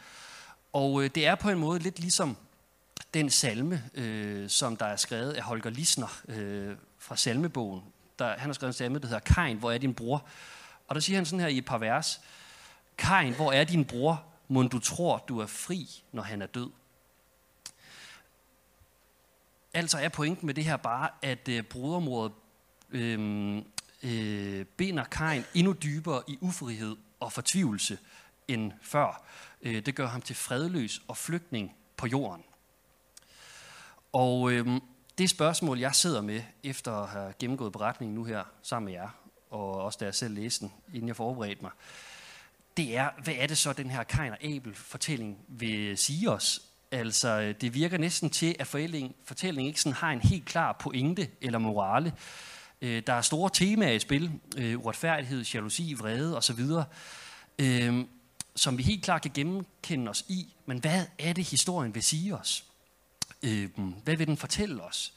Og 0.73 1.05
øh, 1.05 1.11
det 1.15 1.27
er 1.27 1.35
på 1.35 1.51
en 1.51 1.59
måde 1.59 1.79
lidt 1.79 2.01
ligesom 2.01 2.37
den 3.15 3.31
salme, 3.31 3.83
øh, 3.95 4.49
som 4.49 4.77
der 4.77 4.87
er 4.87 4.97
skrevet 4.97 5.33
af 5.33 5.43
Holger 5.43 5.71
Lisner 5.71 6.21
øh, 6.29 6.77
fra 6.99 7.17
salmebogen. 7.17 7.83
Der, 8.19 8.39
han 8.39 8.49
har 8.49 8.53
skrevet 8.53 8.69
en 8.69 8.77
salme, 8.77 8.99
der 8.99 9.07
hedder 9.07 9.21
Kain, 9.21 9.57
hvor 9.57 9.73
er 9.73 9.79
din 9.79 9.95
bror? 9.95 10.27
Og 10.89 10.95
der 10.95 11.01
siger 11.01 11.17
han 11.17 11.27
sådan 11.27 11.41
her 11.41 11.49
i 11.49 11.59
et 11.59 11.65
par 11.65 11.79
vers. 11.79 12.21
Kain, 12.99 13.35
hvor 13.35 13.53
er 13.53 13.65
din 13.65 13.85
bror? 13.85 14.25
Må 14.49 14.63
du 14.63 14.79
tror, 14.79 15.25
du 15.29 15.39
er 15.39 15.47
fri, 15.47 16.03
når 16.13 16.23
han 16.23 16.43
er 16.43 16.47
død. 16.47 16.71
Altså 19.75 19.99
er 19.99 20.09
pointen 20.09 20.47
med 20.47 20.55
det 20.55 20.65
her 20.65 20.77
bare, 20.77 21.11
at 21.23 21.49
øh, 21.49 21.63
brodermordet 21.63 22.33
øh, 22.91 23.57
øh, 24.03 24.65
binder 24.65 25.05
Kain 25.05 25.45
endnu 25.55 25.73
dybere 25.73 26.23
i 26.29 26.39
ufrihed 26.41 26.97
og 27.21 27.33
fortvivlelse 27.33 27.99
end 28.49 28.73
før. 28.83 29.25
Øh, 29.63 29.87
det 29.87 29.95
gør 29.95 30.07
ham 30.07 30.23
til 30.23 30.37
fredløs 30.37 31.03
og 31.09 31.17
flygtning 31.17 31.77
på 31.97 32.07
jorden. 32.07 32.45
Og 34.13 34.53
øh, 34.53 34.81
det 35.19 35.31
spørgsmål, 35.31 35.79
jeg 35.79 35.95
sidder 35.95 36.21
med, 36.21 36.43
efter 36.63 36.93
at 36.93 37.09
have 37.09 37.33
gennemgået 37.39 37.73
beretningen 37.73 38.15
nu 38.15 38.25
her 38.25 38.45
sammen 38.63 38.85
med 38.85 38.93
jer, 38.93 39.09
og 39.51 39.83
også 39.83 39.97
da 40.01 40.05
jeg 40.05 40.15
selv 40.15 40.35
læste 40.35 40.61
den, 40.65 40.73
inden 40.95 41.09
jeg 41.09 41.17
forberedte 41.17 41.63
mig, 41.63 41.71
det 42.77 42.97
er, 42.97 43.11
hvad 43.25 43.35
er 43.39 43.47
det 43.47 43.59
så, 43.59 43.73
den 43.73 43.91
her 43.91 44.03
Kain 44.03 44.33
og 44.33 44.45
Abel-fortælling 44.45 45.39
vil 45.49 45.99
sige 45.99 46.31
os? 46.31 46.63
Altså, 46.91 47.29
øh, 47.29 47.55
det 47.61 47.75
virker 47.75 47.99
næsten 47.99 48.31
til, 48.31 48.57
at 48.59 48.67
fortællingen 48.67 49.67
ikke 49.67 49.81
sådan 49.81 49.97
har 49.97 50.11
en 50.11 50.21
helt 50.21 50.45
klar 50.45 50.73
pointe 50.81 51.29
eller 51.41 51.59
morale. 51.59 52.13
Øh, 52.83 53.03
der 53.07 53.13
er 53.13 53.21
store 53.21 53.51
temaer 53.53 53.93
i 53.93 53.99
spil, 53.99 54.33
øh, 54.57 54.79
uretfærdighed, 54.79 55.45
jalousi, 55.45 55.95
vrede 55.99 56.37
osv., 56.37 56.61
som 58.57 58.79
vi 58.79 58.83
helt 58.83 59.05
klart 59.05 59.23
kan 59.23 59.31
gennemkende 59.35 60.11
os 60.11 60.25
i. 60.29 60.55
Men 60.67 60.79
hvad 60.79 61.05
er 61.19 61.33
det, 61.33 61.45
historien 61.45 61.95
vil 61.95 62.03
sige 62.03 62.37
os? 62.37 62.68
Øh, 63.43 63.69
hvad 64.05 64.17
vil 64.17 64.27
den 64.27 64.37
fortælle 64.37 64.83
os? 64.83 65.15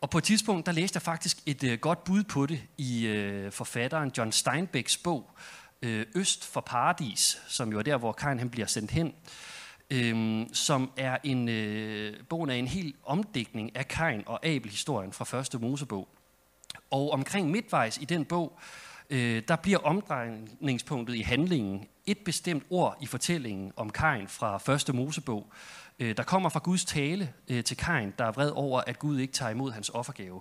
Og 0.00 0.10
på 0.10 0.18
et 0.18 0.24
tidspunkt, 0.24 0.66
der 0.66 0.72
læste 0.72 0.96
jeg 0.96 1.02
faktisk 1.02 1.38
et 1.46 1.64
øh, 1.64 1.78
godt 1.78 2.04
bud 2.04 2.24
på 2.24 2.46
det 2.46 2.62
i 2.78 3.06
øh, 3.06 3.52
forfatteren 3.52 4.12
John 4.18 4.32
Steinbecks 4.32 4.96
bog, 4.96 5.30
øh, 5.82 6.06
Øst 6.14 6.46
for 6.46 6.60
Paradis, 6.60 7.42
som 7.48 7.72
jo 7.72 7.78
er 7.78 7.82
der, 7.82 7.96
hvor 7.96 8.12
Kain 8.12 8.38
han 8.38 8.50
bliver 8.50 8.66
sendt 8.66 8.90
hen, 8.90 9.14
øh, 9.90 10.46
som 10.52 10.90
er 10.96 11.18
en, 11.24 11.48
øh, 11.48 12.16
bogen 12.28 12.50
er 12.50 12.54
en 12.54 12.68
helt 12.68 12.96
omdækning 13.04 13.76
af 13.76 13.88
Kain 13.88 14.22
og 14.26 14.46
Abel-historien 14.46 15.12
fra 15.12 15.24
første 15.24 15.58
Mosebog. 15.58 16.08
Og 16.90 17.10
omkring 17.10 17.50
midtvejs 17.50 17.98
i 17.98 18.04
den 18.04 18.24
bog, 18.24 18.58
øh, 19.10 19.42
der 19.48 19.56
bliver 19.56 19.78
omdrejningspunktet 19.78 21.14
i 21.14 21.20
handlingen 21.20 21.86
et 22.06 22.18
bestemt 22.18 22.64
ord 22.70 22.98
i 23.00 23.06
fortællingen 23.06 23.72
om 23.76 23.90
Kain 23.90 24.28
fra 24.28 24.58
første 24.58 24.92
Mosebog, 24.92 25.52
Øh, 26.00 26.16
der 26.16 26.22
kommer 26.22 26.48
fra 26.48 26.60
Guds 26.64 26.84
tale 26.84 27.32
øh, 27.48 27.64
til 27.64 27.76
Kain, 27.76 28.14
der 28.18 28.24
er 28.24 28.32
vred 28.32 28.50
over, 28.50 28.80
at 28.86 28.98
Gud 28.98 29.18
ikke 29.18 29.32
tager 29.32 29.50
imod 29.50 29.72
hans 29.72 29.88
offergave. 29.88 30.40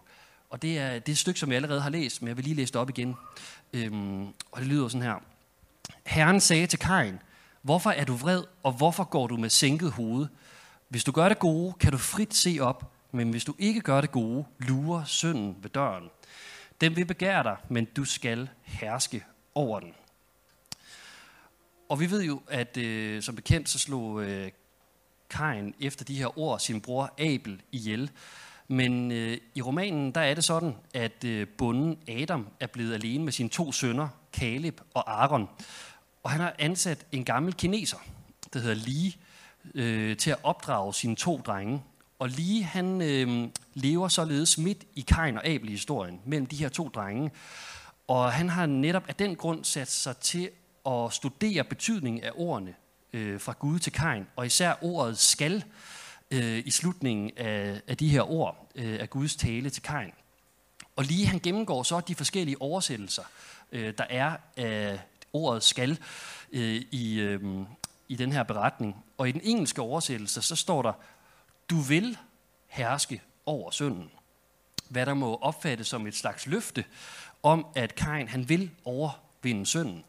Og 0.50 0.62
det 0.62 0.80
er, 0.80 1.00
det 1.00 1.18
stykke, 1.18 1.40
som 1.40 1.50
jeg 1.50 1.56
allerede 1.56 1.82
har 1.82 1.90
læst, 1.90 2.22
men 2.22 2.28
jeg 2.28 2.38
vil 2.38 2.46
lige 2.46 2.56
læse 2.56 2.74
det 2.74 2.82
op 2.82 2.90
igen. 2.90 3.16
Øhm, 3.74 4.28
og 4.28 4.60
det 4.60 4.68
lyder 4.68 4.88
sådan 4.88 5.02
her. 5.02 5.16
Herren 6.06 6.40
sagde 6.40 6.68
til 6.68 6.80
Kain, 6.80 7.20
hvorfor 7.62 7.90
er 7.90 8.06
du 8.06 8.16
vred, 8.16 8.44
og 8.64 8.72
hvorfor 8.72 9.04
går 9.04 9.28
du 9.28 9.38
med 9.38 9.50
sænket 9.50 9.92
hoved? 9.92 10.28
Hvis 10.90 11.04
du 11.04 11.12
gør 11.12 11.30
det 11.30 11.40
gode, 11.40 11.74
kan 11.74 11.92
du 11.92 11.98
frit 11.98 12.34
se 12.34 12.58
op, 12.62 12.94
men 13.12 13.30
hvis 13.30 13.46
du 13.46 13.56
ikke 13.60 13.82
gør 13.82 14.02
det 14.02 14.12
gode, 14.12 14.46
lurer 14.60 15.04
synden 15.04 15.58
ved 15.62 15.70
døren. 15.70 16.10
Den 16.82 16.96
vil 16.96 17.06
begære 17.06 17.44
dig, 17.44 17.58
men 17.70 17.86
du 17.86 18.06
skal 18.06 18.50
herske 18.64 19.26
over 19.56 19.80
den. 19.80 19.94
Og 21.90 22.00
vi 22.00 22.12
ved 22.12 22.24
jo, 22.24 22.42
at 22.48 22.78
øh, 22.78 23.22
som 23.22 23.36
bekendt, 23.36 23.70
så 23.70 23.80
slog 23.80 24.24
øh, 24.24 24.52
Kain 25.30 25.74
efter 25.80 26.06
de 26.06 26.16
her 26.16 26.40
ord 26.40 26.60
sin 26.60 26.82
bror 26.82 27.14
Abel 27.18 27.62
ihjel. 27.72 28.12
Men 28.68 29.12
øh, 29.12 29.38
i 29.56 29.62
romanen, 29.62 30.12
der 30.12 30.22
er 30.22 30.34
det 30.34 30.44
sådan, 30.44 30.76
at 30.94 31.24
øh, 31.24 31.48
bunden 31.48 31.98
Adam 32.08 32.48
er 32.60 32.68
blevet 32.68 32.94
alene 32.94 33.24
med 33.24 33.32
sine 33.32 33.50
to 33.50 33.72
sønner, 33.72 34.08
Caleb 34.34 34.82
og 34.94 35.22
Aaron. 35.22 35.50
Og 36.24 36.30
han 36.30 36.42
har 36.42 36.56
ansat 36.60 37.06
en 37.12 37.26
gammel 37.26 37.54
kineser, 37.54 37.98
der 38.54 38.60
hedder 38.60 38.76
Lee, 38.76 39.12
øh, 39.76 40.18
til 40.18 40.32
at 40.32 40.38
opdrage 40.44 40.94
sine 40.94 41.16
to 41.16 41.42
drenge. 41.46 41.84
Og 42.20 42.30
Lee, 42.30 42.64
han 42.64 43.02
øh, 43.02 43.50
lever 43.74 44.08
således 44.08 44.58
midt 44.58 44.84
i 44.96 45.02
Kain 45.02 45.38
og 45.38 45.48
Abel-historien, 45.48 46.22
mellem 46.26 46.46
de 46.46 46.56
her 46.56 46.70
to 46.70 46.88
drenge. 46.88 47.32
Og 48.08 48.34
han 48.34 48.50
har 48.50 48.66
netop 48.66 49.04
af 49.08 49.16
den 49.16 49.36
grund 49.36 49.64
sat 49.64 49.92
sig 49.92 50.18
til 50.18 50.50
at 50.86 51.14
studere 51.14 51.64
betydningen 51.64 52.24
af 52.24 52.32
ordene 52.36 52.74
øh, 53.14 53.40
fra 53.40 53.56
Gud 53.60 53.80
til 53.80 53.92
Kain, 53.92 54.28
og 54.36 54.46
især 54.46 54.74
ordet 54.82 55.18
skal 55.18 55.64
øh, 56.32 56.64
i 56.66 56.72
slutningen 56.72 57.32
af, 57.38 57.82
af 57.88 57.98
de 57.98 58.10
her 58.10 58.32
ord 58.32 58.72
øh, 58.76 59.00
af 59.00 59.10
Guds 59.10 59.36
tale 59.36 59.70
til 59.70 59.84
Kain. 59.84 60.12
Og 60.96 61.06
lige 61.06 61.28
han 61.28 61.40
gennemgår 61.40 61.84
så 61.84 62.00
de 62.00 62.16
forskellige 62.16 62.62
oversættelser, 62.62 63.24
øh, 63.72 63.94
der 63.98 64.06
er 64.10 64.38
af 64.58 65.00
ordet 65.34 65.64
skal 65.64 66.00
øh, 66.52 66.82
i, 66.92 67.20
øh, 67.20 67.66
i 68.08 68.16
den 68.16 68.32
her 68.32 68.44
beretning. 68.44 68.96
Og 69.18 69.30
i 69.30 69.32
den 69.32 69.42
engelske 69.44 69.82
oversættelse, 69.82 70.42
så 70.42 70.56
står 70.56 70.82
der, 70.82 70.94
du 71.70 71.80
vil 71.80 72.18
herske 72.68 73.22
over 73.46 73.72
synden. 73.72 74.12
Hvad 74.90 75.06
der 75.06 75.14
må 75.14 75.36
opfattes 75.36 75.88
som 75.88 76.08
et 76.08 76.16
slags 76.16 76.48
løfte 76.48 76.86
om, 77.44 77.66
at 77.76 77.96
Kain 77.96 78.28
han 78.28 78.50
vil 78.50 78.72
overvinde 78.86 79.66
synden. 79.66 80.04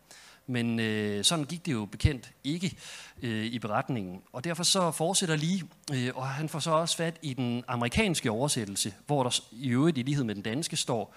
Men 0.51 0.81
øh, 0.81 1.25
sådan 1.25 1.45
gik 1.45 1.67
det 1.67 1.73
jo 1.73 1.85
bekendt 1.85 2.33
ikke 2.45 2.77
øh, 3.23 3.45
i 3.45 3.59
beretningen. 3.59 4.23
Og 4.33 4.45
derfor 4.45 4.63
så 4.63 4.91
fortsætter 4.91 5.37
lige, 5.37 5.65
øh, 5.95 6.11
og 6.15 6.29
han 6.29 6.49
får 6.49 6.59
så 6.59 6.71
også 6.71 6.97
fat 6.97 7.17
i 7.23 7.35
den 7.35 7.65
amerikanske 7.69 8.31
oversættelse, 8.31 8.95
hvor 9.07 9.23
der 9.23 9.41
i 9.53 9.69
øvrigt 9.69 9.99
i 9.99 10.03
lighed 10.03 10.25
med 10.25 10.35
den 10.35 10.43
danske 10.43 10.77
står, 10.77 11.15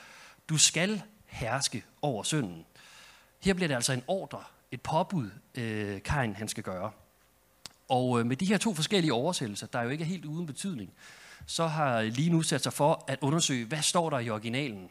du 0.49 0.57
skal 0.57 1.01
herske 1.25 1.83
over 2.01 2.23
synden. 2.23 2.65
Her 3.41 3.53
bliver 3.53 3.67
det 3.67 3.75
altså 3.75 3.93
en 3.93 4.03
ordre, 4.07 4.43
et 4.71 4.81
påbud, 4.81 5.29
øh, 5.55 6.01
Kain 6.01 6.35
han 6.35 6.47
skal 6.47 6.63
gøre. 6.63 6.91
Og 7.89 8.19
øh, 8.19 8.25
med 8.25 8.35
de 8.35 8.45
her 8.45 8.57
to 8.57 8.73
forskellige 8.73 9.13
oversættelser, 9.13 9.67
der 9.67 9.79
er 9.79 9.83
jo 9.83 9.89
ikke 9.89 10.05
helt 10.05 10.25
uden 10.25 10.45
betydning, 10.45 10.93
så 11.45 11.67
har 11.67 12.01
lige 12.01 12.29
nu 12.29 12.41
sat 12.41 12.63
sig 12.63 12.73
for 12.73 13.05
at 13.07 13.19
undersøge, 13.21 13.65
hvad 13.65 13.81
står 13.81 14.09
der 14.09 14.19
i 14.19 14.29
originalen. 14.29 14.89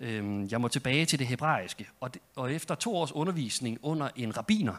Øhm, 0.00 0.48
jeg 0.50 0.60
må 0.60 0.68
tilbage 0.68 1.06
til 1.06 1.18
det 1.18 1.26
hebraiske. 1.26 1.88
Og, 2.00 2.14
det, 2.14 2.22
og 2.36 2.52
efter 2.52 2.74
to 2.74 2.96
års 2.96 3.12
undervisning 3.12 3.78
under 3.82 4.08
en 4.16 4.36
rabiner, 4.36 4.74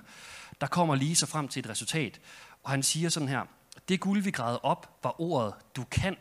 der 0.62 0.68
kommer 0.68 0.96
lige 0.96 1.16
så 1.16 1.26
frem 1.26 1.48
til 1.48 1.60
et 1.60 1.70
resultat. 1.70 2.20
Og 2.64 2.72
han 2.72 2.84
siger 2.84 3.10
sådan 3.10 3.30
her, 3.30 3.46
det 3.90 4.00
guld 4.00 4.22
vi 4.22 4.32
græd 4.32 4.58
op, 4.64 5.00
var 5.04 5.22
ordet, 5.22 5.54
du 5.76 5.84
kan 5.92 6.18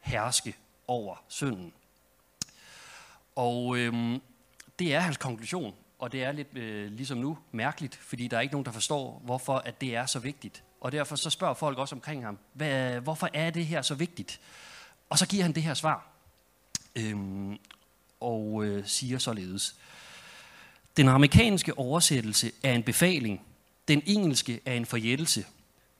herske 0.00 0.56
over 0.86 1.16
synden. 1.28 1.72
Og 3.36 3.78
øhm, 3.78 4.20
det 4.78 4.94
er 4.94 5.00
hans 5.00 5.16
konklusion, 5.16 5.74
og 5.98 6.12
det 6.12 6.24
er 6.24 6.32
lidt 6.32 6.56
øh, 6.56 6.92
ligesom 6.92 7.18
nu 7.18 7.38
mærkeligt, 7.52 7.96
fordi 7.96 8.28
der 8.28 8.36
er 8.36 8.40
ikke 8.40 8.54
nogen, 8.54 8.66
der 8.66 8.72
forstår, 8.72 9.22
hvorfor 9.24 9.56
at 9.56 9.80
det 9.80 9.96
er 9.96 10.06
så 10.06 10.18
vigtigt. 10.18 10.64
Og 10.80 10.92
derfor 10.92 11.16
så 11.16 11.30
spørger 11.30 11.54
folk 11.54 11.78
også 11.78 11.94
omkring 11.94 12.24
ham, 12.24 12.38
hvad, 12.52 13.00
hvorfor 13.00 13.28
er 13.34 13.50
det 13.50 13.66
her 13.66 13.82
så 13.82 13.94
vigtigt? 13.94 14.40
Og 15.10 15.18
så 15.18 15.26
giver 15.26 15.42
han 15.42 15.52
det 15.52 15.62
her 15.62 15.74
svar. 15.74 16.06
Øhm, 16.96 17.58
og 18.20 18.64
øh, 18.64 18.86
siger 18.86 19.18
således. 19.18 19.76
Den 20.96 21.08
amerikanske 21.08 21.78
oversættelse 21.78 22.52
er 22.62 22.72
en 22.72 22.82
befaling. 22.82 23.40
Den 23.88 24.02
engelske 24.06 24.60
er 24.64 24.74
en 24.74 24.86
forjættelse. 24.86 25.44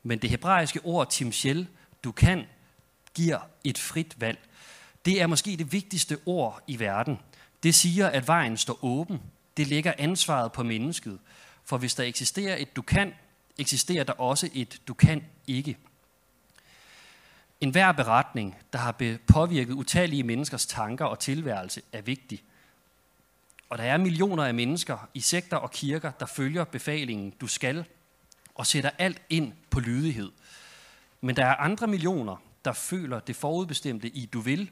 Men 0.02 0.18
det 0.18 0.30
hebraiske 0.30 0.80
ord 0.84 1.10
timshel, 1.10 1.66
du 2.04 2.12
kan, 2.12 2.44
giver 3.14 3.38
et 3.64 3.78
frit 3.78 4.20
valg. 4.20 4.38
Det 5.04 5.20
er 5.20 5.26
måske 5.26 5.56
det 5.56 5.72
vigtigste 5.72 6.18
ord 6.26 6.62
i 6.66 6.78
verden. 6.78 7.18
Det 7.62 7.74
siger, 7.74 8.08
at 8.08 8.28
vejen 8.28 8.56
står 8.56 8.78
åben. 8.84 9.20
Det 9.56 9.66
lægger 9.66 9.92
ansvaret 9.98 10.52
på 10.52 10.62
mennesket. 10.62 11.18
For 11.64 11.78
hvis 11.78 11.94
der 11.94 12.04
eksisterer 12.04 12.56
et 12.56 12.76
du 12.76 12.82
kan, 12.82 13.12
eksisterer 13.58 14.04
der 14.04 14.12
også 14.12 14.48
et 14.54 14.80
du 14.88 14.94
kan 14.94 15.24
ikke. 15.46 15.76
En 17.60 17.70
hver 17.70 17.92
beretning, 17.92 18.56
der 18.72 18.78
har 18.78 19.18
påvirket 19.26 19.72
utallige 19.72 20.22
menneskers 20.22 20.66
tanker 20.66 21.04
og 21.04 21.18
tilværelse, 21.18 21.82
er 21.92 22.02
vigtig. 22.02 22.42
Og 23.68 23.78
der 23.78 23.84
er 23.84 23.96
millioner 23.96 24.44
af 24.44 24.54
mennesker 24.54 25.08
i 25.14 25.20
sekter 25.20 25.56
og 25.56 25.70
kirker, 25.70 26.10
der 26.10 26.26
følger 26.26 26.64
befalingen, 26.64 27.30
du 27.30 27.46
skal, 27.46 27.84
og 28.54 28.66
sætter 28.66 28.90
alt 28.98 29.22
ind 29.30 29.52
på 29.70 29.80
lydighed. 29.80 30.30
Men 31.20 31.36
der 31.36 31.46
er 31.46 31.56
andre 31.56 31.86
millioner, 31.86 32.36
der 32.64 32.72
føler 32.72 33.20
det 33.20 33.36
forudbestemte 33.36 34.08
i, 34.08 34.26
du 34.26 34.40
vil. 34.40 34.70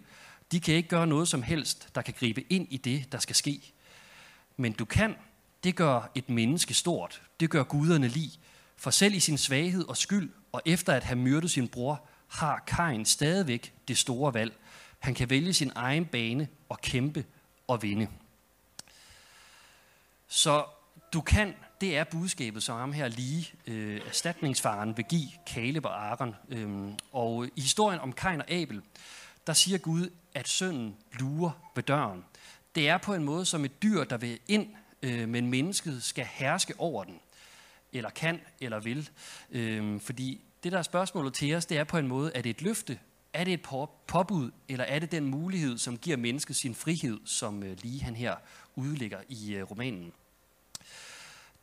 De 0.52 0.60
kan 0.60 0.74
ikke 0.74 0.88
gøre 0.88 1.06
noget 1.06 1.28
som 1.28 1.42
helst, 1.42 1.88
der 1.94 2.02
kan 2.02 2.14
gribe 2.18 2.52
ind 2.52 2.66
i 2.70 2.76
det, 2.76 3.12
der 3.12 3.18
skal 3.18 3.36
ske. 3.36 3.72
Men 4.56 4.72
du 4.72 4.84
kan, 4.84 5.16
det 5.64 5.76
gør 5.76 6.10
et 6.14 6.30
menneske 6.30 6.74
stort. 6.74 7.22
Det 7.40 7.50
gør 7.50 7.62
guderne 7.62 8.08
lige. 8.08 8.38
For 8.76 8.90
selv 8.90 9.14
i 9.14 9.20
sin 9.20 9.38
svaghed 9.38 9.88
og 9.88 9.96
skyld, 9.96 10.30
og 10.52 10.62
efter 10.66 10.92
at 10.92 11.04
have 11.04 11.18
myrdet 11.18 11.50
sin 11.50 11.68
bror, 11.68 12.08
har 12.28 12.62
Kain 12.66 13.04
stadigvæk 13.04 13.74
det 13.88 13.98
store 13.98 14.34
valg. 14.34 14.52
Han 14.98 15.14
kan 15.14 15.30
vælge 15.30 15.52
sin 15.52 15.72
egen 15.74 16.06
bane 16.06 16.48
og 16.68 16.80
kæmpe 16.80 17.24
og 17.66 17.82
vinde. 17.82 18.08
Så 20.28 20.64
du 21.12 21.20
kan, 21.20 21.54
det 21.80 21.96
er 21.96 22.04
budskabet, 22.04 22.62
som 22.62 22.78
ham 22.78 22.92
her 22.92 23.08
lige 23.08 23.52
øh, 23.66 24.00
erstatningsfaren 24.06 24.96
vil 24.96 25.04
give 25.04 25.28
Kaleb 25.46 25.84
og 25.84 26.06
Aaron. 26.06 26.34
Øhm, 26.48 26.94
og 27.12 27.46
i 27.56 27.60
historien 27.60 28.00
om 28.00 28.12
Kain 28.12 28.40
og 28.40 28.50
Abel, 28.50 28.82
der 29.46 29.52
siger 29.52 29.78
Gud, 29.78 30.10
at 30.34 30.48
sønnen 30.48 30.96
lurer 31.18 31.70
ved 31.74 31.82
døren. 31.82 32.24
Det 32.74 32.88
er 32.88 32.98
på 32.98 33.14
en 33.14 33.24
måde 33.24 33.44
som 33.44 33.64
et 33.64 33.82
dyr, 33.82 34.04
der 34.04 34.16
vil 34.16 34.38
ind, 34.48 34.66
øh, 35.02 35.28
men 35.28 35.46
mennesket 35.46 36.02
skal 36.02 36.26
herske 36.30 36.74
over 36.78 37.04
den. 37.04 37.20
Eller 37.92 38.10
kan, 38.10 38.40
eller 38.60 38.80
vil. 38.80 39.10
Øhm, 39.50 40.00
fordi 40.00 40.40
det, 40.62 40.72
der 40.72 40.78
er 40.78 40.82
spørgsmålet 40.82 41.34
til 41.34 41.54
os, 41.54 41.66
det 41.66 41.78
er 41.78 41.84
på 41.84 41.98
en 41.98 42.08
måde, 42.08 42.32
er 42.34 42.42
det 42.42 42.50
et 42.50 42.62
løfte? 42.62 42.98
Er 43.32 43.44
det 43.44 43.54
et 43.54 43.62
påbud, 44.06 44.50
eller 44.68 44.84
er 44.84 44.98
det 44.98 45.12
den 45.12 45.24
mulighed, 45.24 45.78
som 45.78 45.98
giver 45.98 46.16
mennesket 46.16 46.56
sin 46.56 46.74
frihed, 46.74 47.18
som 47.24 47.62
øh, 47.62 47.76
lige 47.82 48.02
han 48.02 48.16
her 48.16 48.36
udlægger 48.76 49.18
i 49.28 49.54
øh, 49.54 49.70
romanen? 49.70 50.12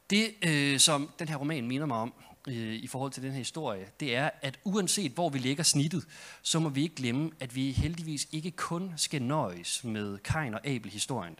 Det, 0.09 0.33
øh, 0.41 0.79
som 0.79 1.09
den 1.19 1.27
her 1.27 1.35
roman 1.35 1.67
minder 1.67 1.85
mig 1.85 1.97
om 1.97 2.13
øh, 2.47 2.73
i 2.73 2.87
forhold 2.87 3.11
til 3.11 3.23
den 3.23 3.31
her 3.31 3.37
historie, 3.37 3.87
det 3.99 4.15
er, 4.15 4.29
at 4.41 4.59
uanset 4.63 5.11
hvor 5.11 5.29
vi 5.29 5.39
lægger 5.39 5.63
snittet, 5.63 6.07
så 6.41 6.59
må 6.59 6.69
vi 6.69 6.83
ikke 6.83 6.95
glemme, 6.95 7.31
at 7.39 7.55
vi 7.55 7.71
heldigvis 7.71 8.27
ikke 8.31 8.51
kun 8.51 8.93
skal 8.97 9.21
nøjes 9.21 9.83
med 9.83 10.17
Kain 10.17 10.53
og 10.53 10.67
Abel-historien. 10.67 11.35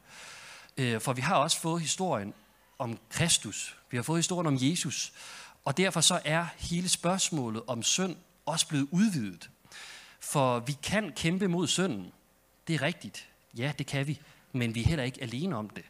Øh, 0.78 1.02
for 1.02 1.14
vi 1.14 1.22
har 1.22 1.36
også 1.36 1.60
fået 1.60 1.82
historien 1.82 2.34
om 2.80 2.98
Kristus. 3.10 3.78
Vi 3.92 3.98
har 3.98 4.04
fået 4.04 4.18
historien 4.18 4.48
om 4.48 4.58
Jesus. 4.62 5.14
Og 5.66 5.78
derfor 5.78 6.02
så 6.02 6.22
er 6.26 6.46
hele 6.58 6.90
spørgsmålet 6.90 7.62
om 7.68 7.84
synd 7.84 8.16
også 8.46 8.68
blevet 8.68 8.88
udvidet. 8.92 9.50
For 10.20 10.60
vi 10.60 10.78
kan 10.84 11.12
kæmpe 11.16 11.48
mod 11.48 11.68
synden. 11.68 12.12
Det 12.68 12.76
er 12.76 12.82
rigtigt. 12.82 13.28
Ja, 13.58 13.72
det 13.78 13.88
kan 13.88 14.08
vi. 14.08 14.22
Men 14.52 14.76
vi 14.76 14.82
er 14.82 14.88
heller 14.88 15.04
ikke 15.04 15.22
alene 15.22 15.56
om 15.56 15.70
det. 15.70 15.84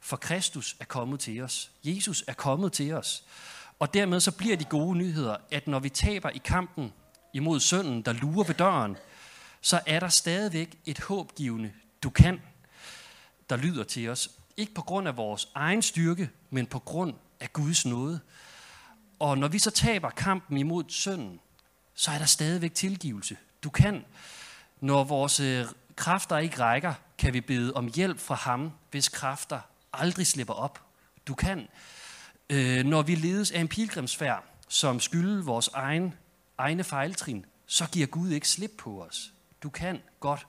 For 0.00 0.16
Kristus 0.16 0.76
er 0.80 0.84
kommet 0.84 1.20
til 1.20 1.42
os. 1.42 1.70
Jesus 1.84 2.24
er 2.26 2.32
kommet 2.32 2.72
til 2.72 2.92
os. 2.92 3.24
Og 3.78 3.94
dermed 3.94 4.20
så 4.20 4.32
bliver 4.32 4.56
de 4.56 4.64
gode 4.64 4.98
nyheder, 4.98 5.36
at 5.50 5.66
når 5.66 5.78
vi 5.78 5.88
taber 5.88 6.30
i 6.30 6.40
kampen 6.44 6.92
imod 7.32 7.60
synden, 7.60 8.02
der 8.02 8.12
lurer 8.12 8.44
ved 8.44 8.54
døren, 8.54 8.96
så 9.60 9.80
er 9.86 10.00
der 10.00 10.08
stadigvæk 10.08 10.78
et 10.84 11.00
håbgivende, 11.00 11.72
du 12.02 12.10
kan, 12.10 12.42
der 13.50 13.56
lyder 13.56 13.84
til 13.84 14.08
os. 14.08 14.30
Ikke 14.56 14.74
på 14.74 14.82
grund 14.82 15.08
af 15.08 15.16
vores 15.16 15.48
egen 15.54 15.82
styrke, 15.82 16.30
men 16.50 16.66
på 16.66 16.78
grund 16.78 17.14
af 17.40 17.52
Guds 17.52 17.86
nåde. 17.86 18.20
Og 19.18 19.38
når 19.38 19.48
vi 19.48 19.58
så 19.58 19.70
taber 19.70 20.10
kampen 20.10 20.58
imod 20.58 20.84
synden, 20.88 21.40
så 21.94 22.10
er 22.10 22.18
der 22.18 22.24
stadigvæk 22.24 22.74
tilgivelse. 22.74 23.36
Du 23.62 23.70
kan, 23.70 24.04
når 24.80 25.04
vores 25.04 25.40
øh, 25.40 25.66
kræfter 25.96 26.38
ikke 26.38 26.58
rækker, 26.58 26.94
kan 27.18 27.32
vi 27.32 27.40
bede 27.40 27.72
om 27.74 27.90
hjælp 27.94 28.18
fra 28.18 28.34
ham, 28.34 28.72
hvis 28.90 29.08
kræfter 29.08 29.60
aldrig 29.92 30.26
slipper 30.26 30.54
op. 30.54 30.82
Du 31.26 31.34
kan, 31.34 31.68
øh, 32.50 32.84
når 32.84 33.02
vi 33.02 33.14
ledes 33.14 33.50
af 33.50 33.60
en 33.60 33.68
pilgrimsfærd, 33.68 34.44
som 34.68 35.00
skylder 35.00 35.42
vores 35.42 35.68
egen, 35.68 36.14
egne 36.58 36.84
fejltrin, 36.84 37.46
så 37.66 37.88
giver 37.88 38.06
Gud 38.06 38.30
ikke 38.30 38.48
slip 38.48 38.72
på 38.78 39.02
os. 39.02 39.32
Du 39.62 39.70
kan 39.70 40.02
godt. 40.20 40.46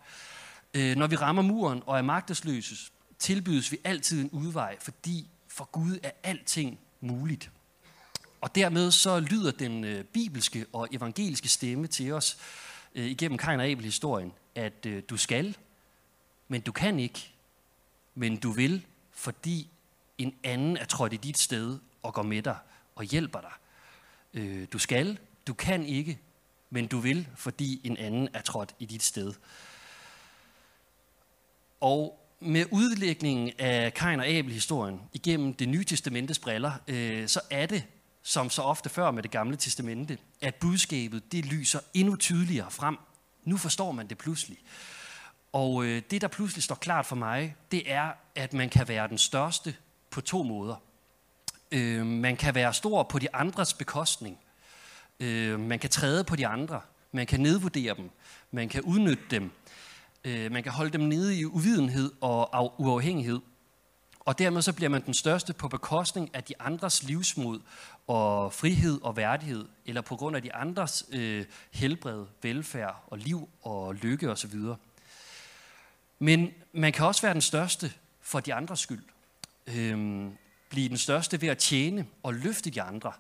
Øh, 0.74 0.96
når 0.96 1.08
vi 1.08 1.16
rammer 1.16 1.42
muren 1.42 1.84
og 1.86 1.98
er 1.98 2.02
magtesløse, 2.02 2.92
tilbydes 3.20 3.72
vi 3.72 3.78
altid 3.84 4.22
en 4.22 4.30
udvej, 4.30 4.78
fordi 4.80 5.30
for 5.48 5.66
Gud 5.66 6.00
er 6.04 6.12
alting 6.24 6.80
muligt. 7.02 7.52
Og 8.42 8.56
dermed 8.56 8.92
så 8.92 9.20
lyder 9.20 9.52
den 9.52 9.84
øh, 9.84 10.04
bibelske 10.04 10.66
og 10.74 10.88
evangeliske 10.92 11.48
stemme 11.48 11.88
til 11.88 12.14
os 12.14 12.38
øh, 12.96 13.06
igennem 13.06 13.38
Kain 13.38 13.60
og 13.60 13.66
Abel-historien, 13.66 14.32
at 14.56 14.86
øh, 14.86 15.04
du 15.10 15.18
skal, 15.18 15.58
men 16.48 16.62
du 16.62 16.72
kan 16.72 17.00
ikke, 17.00 17.34
men 18.16 18.38
du 18.38 18.52
vil, 18.52 18.86
fordi 19.12 19.70
en 20.18 20.36
anden 20.44 20.78
er 20.78 20.86
trådt 20.86 21.14
i 21.14 21.18
dit 21.18 21.38
sted 21.38 21.80
og 22.04 22.14
går 22.14 22.24
med 22.24 22.42
dig 22.42 22.58
og 22.96 23.04
hjælper 23.04 23.42
dig. 23.42 23.52
Øh, 24.34 24.68
du 24.74 24.80
skal, 24.80 25.20
du 25.48 25.54
kan 25.54 25.86
ikke, 25.86 26.20
men 26.70 26.88
du 26.88 27.00
vil, 27.00 27.28
fordi 27.36 27.82
en 27.84 27.98
anden 27.98 28.30
er 28.34 28.42
trådt 28.42 28.76
i 28.80 28.86
dit 28.86 29.04
sted. 29.04 29.34
Og 31.80 32.26
med 32.40 32.66
udlægningen 32.72 33.52
af 33.58 33.94
Kain 33.94 34.20
og 34.20 34.28
Abel-historien 34.28 35.02
igennem 35.14 35.54
det 35.54 35.70
nye 35.70 35.84
testamentes 35.84 36.40
briller, 36.40 36.72
øh, 36.88 37.28
så 37.28 37.42
er 37.50 37.66
det, 37.66 37.84
som 38.24 38.50
så 38.50 38.62
ofte 38.62 38.90
før 38.90 39.12
med 39.12 39.24
det 39.24 39.32
gamle 39.32 39.58
testamente, 39.58 40.18
at 40.42 40.56
budskabet 40.56 41.32
det 41.32 41.46
lyser 41.46 41.80
endnu 41.94 42.16
tydeligere 42.16 42.72
frem. 42.72 42.98
Nu 43.44 43.58
forstår 43.58 43.92
man 43.92 44.08
det 44.08 44.18
pludselig. 44.18 44.58
Og 45.54 45.86
øh, 45.86 46.02
det, 46.12 46.22
der 46.22 46.28
pludselig 46.28 46.64
står 46.64 46.76
klart 46.76 47.06
for 47.06 47.16
mig, 47.16 47.56
det 47.72 47.92
er, 47.92 48.12
at 48.36 48.54
man 48.54 48.70
kan 48.70 48.88
være 48.88 49.08
den 49.08 49.18
største 49.18 49.76
på 50.10 50.22
to 50.22 50.44
måder. 50.44 50.76
Øh, 51.72 52.06
man 52.06 52.38
kan 52.38 52.56
være 52.56 52.74
stor 52.74 53.04
på 53.04 53.20
de 53.20 53.36
andres 53.36 53.74
bekostning. 53.74 54.38
Øh, 55.20 55.60
man 55.60 55.80
kan 55.80 55.90
træde 55.90 56.24
på 56.24 56.36
de 56.36 56.48
andre. 56.48 56.82
Man 57.12 57.28
kan 57.28 57.40
nedvurdere 57.40 57.96
dem. 57.98 58.10
Man 58.52 58.70
kan 58.70 58.82
udnytte 58.82 59.24
dem. 59.32 59.52
Øh, 60.24 60.52
man 60.52 60.64
kan 60.64 60.72
holde 60.72 60.92
dem 60.92 61.02
nede 61.02 61.40
i 61.40 61.46
uvidenhed 61.46 62.12
og 62.22 62.82
uafhængighed. 62.82 63.40
Og 64.30 64.40
dermed 64.40 64.62
så 64.62 64.74
bliver 64.74 64.90
man 64.90 65.06
den 65.06 65.14
største 65.14 65.54
på 65.54 65.68
bekostning 65.68 66.30
af 66.34 66.44
de 66.44 66.54
andres 66.60 67.04
livsmod 67.04 67.60
og 68.08 68.54
frihed 68.54 69.02
og 69.02 69.18
værdighed, 69.18 69.66
eller 69.86 70.02
på 70.02 70.16
grund 70.16 70.36
af 70.36 70.42
de 70.42 70.54
andres 70.54 71.06
øh, 71.12 71.46
helbred, 71.72 72.26
velfærd 72.42 73.04
og 73.08 73.18
liv 73.18 73.50
og 73.62 73.96
lykke 73.96 74.32
osv. 74.32 74.54
Men 76.20 76.52
man 76.74 76.92
kan 76.92 77.06
også 77.06 77.22
være 77.22 77.34
den 77.34 77.42
største 77.42 77.94
for 78.22 78.40
de 78.40 78.54
andres 78.54 78.80
skyld. 78.80 79.04
Øhm, 79.68 80.38
blive 80.70 80.90
den 80.90 80.98
største 80.98 81.42
ved 81.42 81.50
at 81.50 81.58
tjene 81.58 82.06
og 82.24 82.34
løfte 82.34 82.70
de 82.70 82.82
andre. 82.82 83.12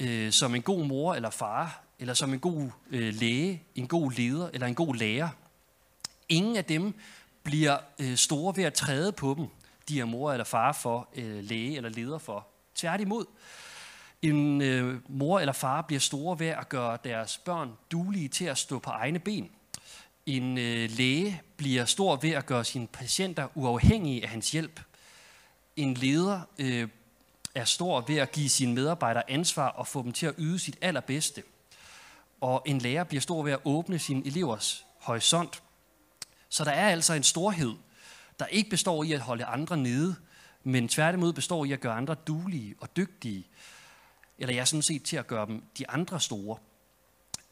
Øh, 0.00 0.32
som 0.32 0.54
en 0.54 0.62
god 0.62 0.86
mor 0.86 1.14
eller 1.14 1.30
far, 1.30 1.82
eller 1.98 2.14
som 2.14 2.32
en 2.32 2.40
god 2.40 2.70
øh, 2.90 3.14
læge, 3.14 3.62
en 3.74 3.88
god 3.88 4.12
leder 4.12 4.50
eller 4.52 4.66
en 4.66 4.74
god 4.74 4.94
lærer. 4.94 5.28
Ingen 6.28 6.56
af 6.56 6.64
dem 6.64 6.94
bliver 7.42 7.78
øh, 7.98 8.16
store 8.16 8.56
ved 8.56 8.64
at 8.64 8.74
træde 8.74 9.12
på 9.12 9.34
dem, 9.38 9.48
de 9.88 10.00
er 10.00 10.04
mor 10.04 10.32
eller 10.32 10.44
far 10.44 10.72
for, 10.72 11.08
øh, 11.14 11.44
læge 11.44 11.76
eller 11.76 11.90
leder 11.90 12.18
for. 12.18 12.46
Tværtimod, 12.74 13.26
en 14.22 14.62
øh, 14.62 15.00
mor 15.08 15.40
eller 15.40 15.52
far 15.52 15.82
bliver 15.82 16.00
store 16.00 16.38
ved 16.38 16.46
at 16.46 16.68
gøre 16.68 16.98
deres 17.04 17.38
børn 17.38 17.72
duelige 17.90 18.28
til 18.28 18.44
at 18.44 18.58
stå 18.58 18.78
på 18.78 18.90
egne 18.90 19.18
ben. 19.18 19.50
En 20.26 20.58
øh, 20.58 20.90
læge 20.90 21.42
bliver 21.56 21.84
stor 21.84 22.16
ved 22.16 22.30
at 22.30 22.46
gøre 22.46 22.64
sine 22.64 22.86
patienter 22.86 23.48
uafhængige 23.54 24.22
af 24.22 24.28
hans 24.28 24.50
hjælp. 24.50 24.80
En 25.76 25.94
leder 25.94 26.40
øh, 26.58 26.88
er 27.54 27.64
stor 27.64 28.00
ved 28.00 28.16
at 28.16 28.32
give 28.32 28.48
sine 28.48 28.74
medarbejdere 28.74 29.30
ansvar 29.30 29.68
og 29.68 29.86
få 29.86 30.02
dem 30.02 30.12
til 30.12 30.26
at 30.26 30.34
yde 30.38 30.58
sit 30.58 30.78
allerbedste. 30.80 31.42
Og 32.40 32.62
en 32.66 32.78
lærer 32.78 33.04
bliver 33.04 33.20
stor 33.20 33.42
ved 33.42 33.52
at 33.52 33.60
åbne 33.64 33.98
sine 33.98 34.26
elevers 34.26 34.86
horisont. 34.98 35.62
Så 36.48 36.64
der 36.64 36.70
er 36.70 36.88
altså 36.88 37.14
en 37.14 37.22
storhed, 37.22 37.72
der 38.38 38.46
ikke 38.46 38.70
består 38.70 39.04
i 39.04 39.12
at 39.12 39.20
holde 39.20 39.44
andre 39.44 39.76
nede, 39.76 40.16
men 40.64 40.88
tværtimod 40.88 41.32
består 41.32 41.64
i 41.64 41.72
at 41.72 41.80
gøre 41.80 41.94
andre 41.94 42.14
dulige 42.14 42.74
og 42.80 42.96
dygtige, 42.96 43.46
eller 44.38 44.54
jeg 44.54 44.68
sådan 44.68 44.82
set 44.82 45.02
til 45.02 45.16
at 45.16 45.26
gøre 45.26 45.46
dem 45.46 45.62
de 45.78 45.90
andre 45.90 46.20
store. 46.20 46.58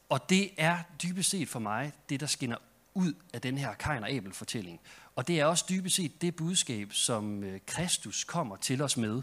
Og 0.09 0.29
det 0.29 0.49
er 0.57 0.77
dybest 1.03 1.29
set 1.29 1.49
for 1.49 1.59
mig 1.59 1.91
det, 2.09 2.19
der 2.19 2.25
skinner 2.25 2.57
ud 2.93 3.13
af 3.33 3.41
den 3.41 3.57
her 3.57 3.73
Kain 3.73 4.03
og 4.03 4.11
Abel 4.11 4.33
fortælling. 4.33 4.79
Og 5.15 5.27
det 5.27 5.39
er 5.39 5.45
også 5.45 5.65
dybest 5.69 5.95
set 5.95 6.21
det 6.21 6.35
budskab, 6.35 6.93
som 6.93 7.43
øh, 7.43 7.59
Kristus 7.65 8.23
kommer 8.23 8.55
til 8.55 8.81
os 8.81 8.97
med. 8.97 9.21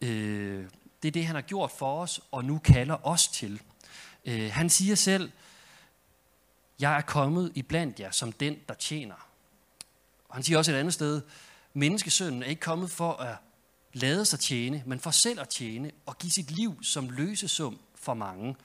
Øh, 0.00 0.64
det 1.02 1.08
er 1.08 1.12
det, 1.12 1.26
han 1.26 1.34
har 1.34 1.42
gjort 1.42 1.70
for 1.70 2.02
os, 2.02 2.20
og 2.30 2.44
nu 2.44 2.58
kalder 2.58 3.06
os 3.06 3.28
til. 3.28 3.62
Øh, 4.24 4.50
han 4.52 4.70
siger 4.70 4.94
selv, 4.94 5.32
jeg 6.80 6.96
er 6.96 7.00
kommet 7.00 7.52
i 7.54 7.62
blandt 7.62 8.00
jer 8.00 8.10
som 8.10 8.32
den, 8.32 8.56
der 8.68 8.74
tjener. 8.74 9.28
Og 10.32 10.36
han 10.36 10.42
siger 10.42 10.58
også 10.58 10.72
et 10.72 10.76
andet 10.76 10.94
sted, 10.94 11.22
menneskesønnen 11.72 12.42
er 12.42 12.46
ikke 12.46 12.60
kommet 12.60 12.90
for 12.90 13.12
at 13.12 13.36
lade 13.92 14.24
sig 14.24 14.40
tjene, 14.40 14.82
men 14.86 15.00
for 15.00 15.10
selv 15.10 15.40
at 15.40 15.48
tjene 15.48 15.90
og 16.06 16.18
give 16.18 16.30
sit 16.30 16.50
liv 16.50 16.82
som 16.82 17.10
løsesum 17.10 17.78
for 17.94 18.14
mange. 18.14 18.56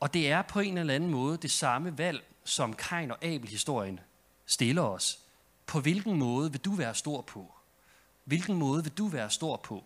Og 0.00 0.14
det 0.14 0.30
er 0.30 0.42
på 0.42 0.60
en 0.60 0.78
eller 0.78 0.94
anden 0.94 1.10
måde 1.10 1.36
det 1.36 1.50
samme 1.50 1.98
valg, 1.98 2.24
som 2.44 2.74
Kain 2.74 3.10
og 3.10 3.24
Abel-historien 3.24 4.00
stiller 4.46 4.82
os. 4.82 5.18
På 5.66 5.80
hvilken 5.80 6.18
måde 6.18 6.52
vil 6.52 6.60
du 6.60 6.72
være 6.72 6.94
stor 6.94 7.20
på? 7.20 7.54
Hvilken 8.24 8.54
måde 8.54 8.82
vil 8.82 8.92
du 8.92 9.08
være 9.08 9.30
stor 9.30 9.56
på? 9.56 9.84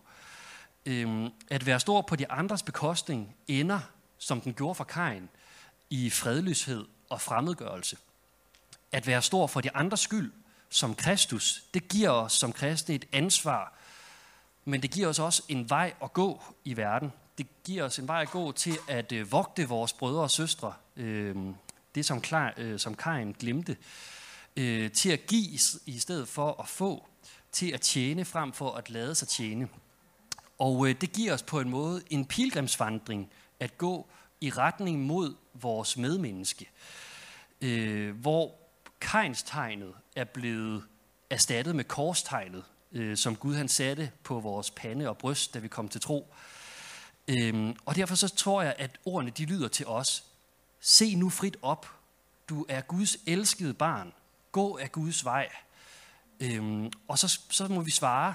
Øhm, 0.85 1.29
at 1.49 1.65
være 1.65 1.79
stor 1.79 2.01
på 2.01 2.15
de 2.15 2.31
andres 2.31 2.63
bekostning 2.63 3.35
ender, 3.47 3.79
som 4.17 4.41
den 4.41 4.53
gjorde 4.53 4.75
for 4.75 4.83
Kain, 4.83 5.29
i 5.89 6.09
fredløshed 6.09 6.85
og 7.09 7.21
fremmedgørelse. 7.21 7.97
At 8.91 9.07
være 9.07 9.21
stor 9.21 9.47
for 9.47 9.61
de 9.61 9.75
andres 9.75 9.99
skyld, 9.99 10.31
som 10.69 10.95
Kristus, 10.95 11.63
det 11.73 11.87
giver 11.87 12.09
os 12.09 12.33
som 12.33 12.53
kristne 12.53 12.95
et 12.95 13.05
ansvar, 13.11 13.73
men 14.65 14.81
det 14.81 14.91
giver 14.91 15.07
os 15.07 15.19
også 15.19 15.43
en 15.47 15.69
vej 15.69 15.93
at 16.03 16.13
gå 16.13 16.43
i 16.65 16.77
verden. 16.77 17.11
Det 17.37 17.47
giver 17.63 17.83
os 17.83 17.99
en 17.99 18.07
vej 18.07 18.21
at 18.21 18.29
gå 18.29 18.51
til 18.51 18.77
at 18.87 19.11
øh, 19.11 19.31
vogte 19.31 19.67
vores 19.67 19.93
brødre 19.93 20.21
og 20.21 20.31
søstre, 20.31 20.73
øh, 20.95 21.35
det 21.95 22.05
som, 22.05 22.21
klar, 22.21 22.53
øh, 22.57 22.79
som 22.79 22.95
Karin 22.95 23.35
glemte, 23.39 23.77
øh, 24.57 24.91
til 24.91 25.09
at 25.09 25.25
give 25.27 25.59
i 25.85 25.99
stedet 25.99 26.27
for 26.27 26.61
at 26.61 26.67
få, 26.67 27.07
til 27.51 27.71
at 27.71 27.81
tjene 27.81 28.25
frem 28.25 28.53
for 28.53 28.71
at 28.71 28.89
lade 28.89 29.15
sig 29.15 29.27
tjene. 29.27 29.67
Og 30.59 30.89
øh, 30.89 30.95
det 31.01 31.11
giver 31.11 31.33
os 31.33 31.43
på 31.43 31.59
en 31.59 31.69
måde 31.69 32.01
en 32.09 32.25
pilgrimsvandring 32.25 33.29
at 33.59 33.77
gå 33.77 34.07
i 34.41 34.49
retning 34.49 35.01
mod 35.01 35.35
vores 35.53 35.97
medmenneske, 35.97 36.69
øh, 37.61 38.15
hvor 38.15 38.55
Kajnstegnet 39.01 39.93
er 40.19 40.23
blevet 40.23 40.83
erstattet 41.29 41.75
med 41.75 41.83
korstegnet, 41.83 42.63
øh, 42.91 43.17
som 43.17 43.35
Gud 43.35 43.55
han 43.55 43.67
satte 43.67 44.11
på 44.23 44.39
vores 44.39 44.71
pande 44.71 45.09
og 45.09 45.17
bryst, 45.17 45.53
da 45.53 45.59
vi 45.59 45.67
kom 45.67 45.89
til 45.89 46.01
tro. 46.01 46.33
Øhm, 47.27 47.75
og 47.85 47.95
derfor 47.95 48.15
så 48.15 48.35
tror 48.35 48.61
jeg, 48.61 48.75
at 48.77 48.99
ordene 49.05 49.31
de 49.31 49.45
lyder 49.45 49.67
til 49.67 49.87
os. 49.87 50.23
Se 50.79 51.15
nu 51.15 51.29
frit 51.29 51.57
op. 51.61 51.87
Du 52.49 52.65
er 52.69 52.81
Guds 52.81 53.17
elskede 53.27 53.73
barn. 53.73 54.13
Gå 54.51 54.77
af 54.77 54.91
Guds 54.91 55.25
vej. 55.25 55.49
Øhm, 56.39 56.91
og 57.07 57.19
så, 57.19 57.39
så 57.49 57.67
må 57.67 57.81
vi 57.81 57.91
svare, 57.91 58.33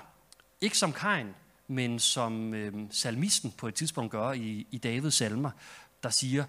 ikke 0.61 0.79
som 0.79 0.93
Kain, 0.93 1.35
men 1.69 1.99
som 1.99 2.55
øhm, 2.55 2.93
salmisten 2.93 3.53
på 3.53 3.69
et 3.69 3.75
tidspunkt 3.75 4.11
gør 4.11 4.33
i, 4.33 4.67
i 4.71 4.79
Davids 4.79 5.15
salmer, 5.15 5.51
der 6.03 6.11
siger, 6.11 6.45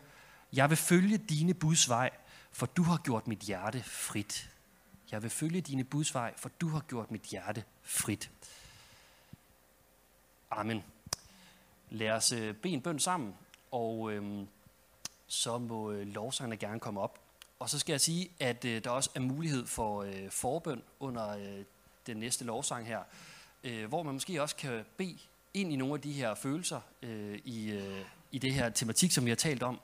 jeg 0.54 0.70
vil 0.70 0.78
følge 0.78 1.18
dine 1.18 1.54
buds 1.54 1.90
vej, 1.90 2.10
for 2.52 2.66
du 2.66 2.84
har 2.84 2.98
gjort 2.98 3.28
mit 3.28 3.40
hjerte 3.40 3.84
frit. 3.84 4.50
Jeg 5.16 5.24
vil 5.24 5.32
følge 5.32 5.62
dine 5.62 5.84
budsvej, 5.84 6.34
for 6.38 6.50
du 6.62 6.68
har 6.68 6.80
gjort 6.80 7.12
mit 7.12 7.22
hjerte 7.22 7.64
frit. 7.84 8.32
Amen. 10.52 10.84
Lad 11.90 12.12
os 12.12 12.32
øh, 12.32 12.56
bede 12.56 12.74
en 12.74 12.82
bøn 12.82 13.00
sammen, 13.00 13.36
og 13.72 14.12
øhm, 14.14 14.48
så 15.28 15.58
må 15.58 15.92
øh, 15.92 16.08
lovsangerne 16.08 16.58
gerne 16.58 16.80
komme 16.80 17.02
op. 17.02 17.20
Og 17.60 17.70
så 17.70 17.80
skal 17.80 17.94
jeg 17.94 18.02
sige, 18.02 18.30
at 18.40 18.66
øh, 18.66 18.84
der 18.84 18.90
også 18.90 19.10
er 19.16 19.20
mulighed 19.20 19.66
for 19.66 20.04
øh, 20.04 20.30
forbøn 20.30 20.82
under 21.00 21.38
øh, 21.38 21.64
den 22.08 22.18
næste 22.18 22.46
lovsang 22.46 22.88
her, 22.88 23.00
øh, 23.64 23.86
hvor 23.86 24.04
man 24.04 24.14
måske 24.14 24.42
også 24.42 24.56
kan 24.56 24.86
bede 24.98 25.18
ind 25.54 25.74
i 25.74 25.76
nogle 25.76 25.94
af 25.94 26.02
de 26.02 26.12
her 26.12 26.36
følelser 26.36 26.82
øh, 27.02 27.40
i, 27.46 27.72
øh, 27.72 28.06
i 28.32 28.38
det 28.38 28.54
her 28.54 28.70
tematik, 28.70 29.12
som 29.12 29.26
vi 29.26 29.30
har 29.30 29.36
talt 29.36 29.64
om, 29.64 29.80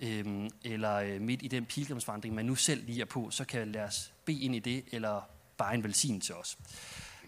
øh, 0.00 0.50
eller 0.64 0.94
øh, 0.94 1.20
midt 1.20 1.42
i 1.42 1.48
den 1.48 1.66
pilgrimsvandring, 1.66 2.34
man 2.34 2.44
nu 2.44 2.54
selv 2.54 2.84
lige 2.84 3.00
er 3.00 3.04
på, 3.04 3.30
så 3.30 3.44
kan 3.44 3.72
lad 3.72 3.82
os 3.82 4.13
bede 4.24 4.40
ind 4.40 4.54
i 4.54 4.58
det, 4.58 4.84
eller 4.92 5.20
bare 5.56 5.74
en 5.74 5.84
velsignelse 5.84 6.36
os. 6.36 6.58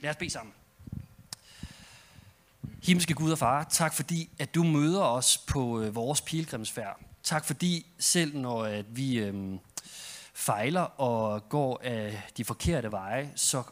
Lad 0.00 0.11
os 0.11 0.16
bede 0.16 0.30
sammen. 0.30 0.54
Himmelske 2.82 3.14
Gud 3.14 3.32
og 3.32 3.38
Far, 3.38 3.64
tak 3.64 3.94
fordi, 3.94 4.30
at 4.38 4.54
du 4.54 4.64
møder 4.64 5.02
os 5.02 5.38
på 5.38 5.80
øh, 5.80 5.94
vores 5.94 6.20
pilgrimsfærd. 6.20 7.00
Tak 7.22 7.44
fordi, 7.44 7.87
selv 7.98 8.37
når 8.37 8.64
at 8.64 8.96
vi 8.96 9.18
øh, 9.18 9.59
fejler 10.35 10.80
og 10.80 11.48
går 11.48 11.80
af 11.85 12.22
de 12.37 12.44
forkerte 12.44 12.92
veje, 12.92 13.32
så 13.35 13.62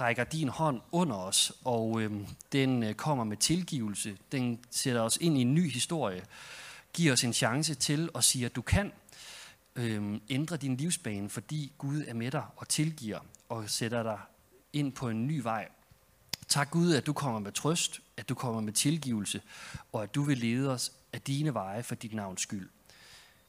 rækker 0.00 0.24
din 0.24 0.48
hånd 0.48 0.80
under 0.92 1.16
os, 1.16 1.52
og 1.64 2.00
øh, 2.00 2.12
den 2.52 2.82
øh, 2.82 2.94
kommer 2.94 3.24
med 3.24 3.36
tilgivelse. 3.36 4.16
Den 4.32 4.60
sætter 4.70 5.00
os 5.00 5.18
ind 5.20 5.38
i 5.38 5.40
en 5.40 5.54
ny 5.54 5.72
historie, 5.72 6.22
giver 6.92 7.12
os 7.12 7.24
en 7.24 7.32
chance 7.32 7.74
til 7.74 8.08
at 8.14 8.24
sige, 8.24 8.46
at 8.46 8.56
du 8.56 8.62
kan 8.62 8.92
øh, 9.76 10.20
ændre 10.28 10.56
din 10.56 10.76
livsbane, 10.76 11.30
fordi 11.30 11.72
Gud 11.78 12.04
er 12.08 12.14
med 12.14 12.30
dig 12.30 12.44
og 12.56 12.68
tilgiver 12.68 13.18
og 13.48 13.70
sætter 13.70 14.02
dig 14.02 14.18
ind 14.72 14.92
på 14.92 15.08
en 15.08 15.26
ny 15.26 15.40
vej. 15.42 15.68
Tak 16.48 16.70
Gud, 16.70 16.94
at 16.94 17.06
du 17.06 17.12
kommer 17.12 17.38
med 17.38 17.52
trøst, 17.52 18.00
at 18.16 18.28
du 18.28 18.34
kommer 18.34 18.60
med 18.60 18.72
tilgivelse, 18.72 19.42
og 19.92 20.02
at 20.02 20.14
du 20.14 20.22
vil 20.22 20.38
lede 20.38 20.70
os 20.72 20.92
af 21.12 21.20
dine 21.20 21.54
veje 21.54 21.82
for 21.82 21.94
dit 21.94 22.14
navns 22.14 22.40
skyld. 22.40 22.68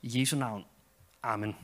I 0.01 0.19
Jesu 0.19 0.37
navn. 0.37 0.65
Amen. 1.23 1.55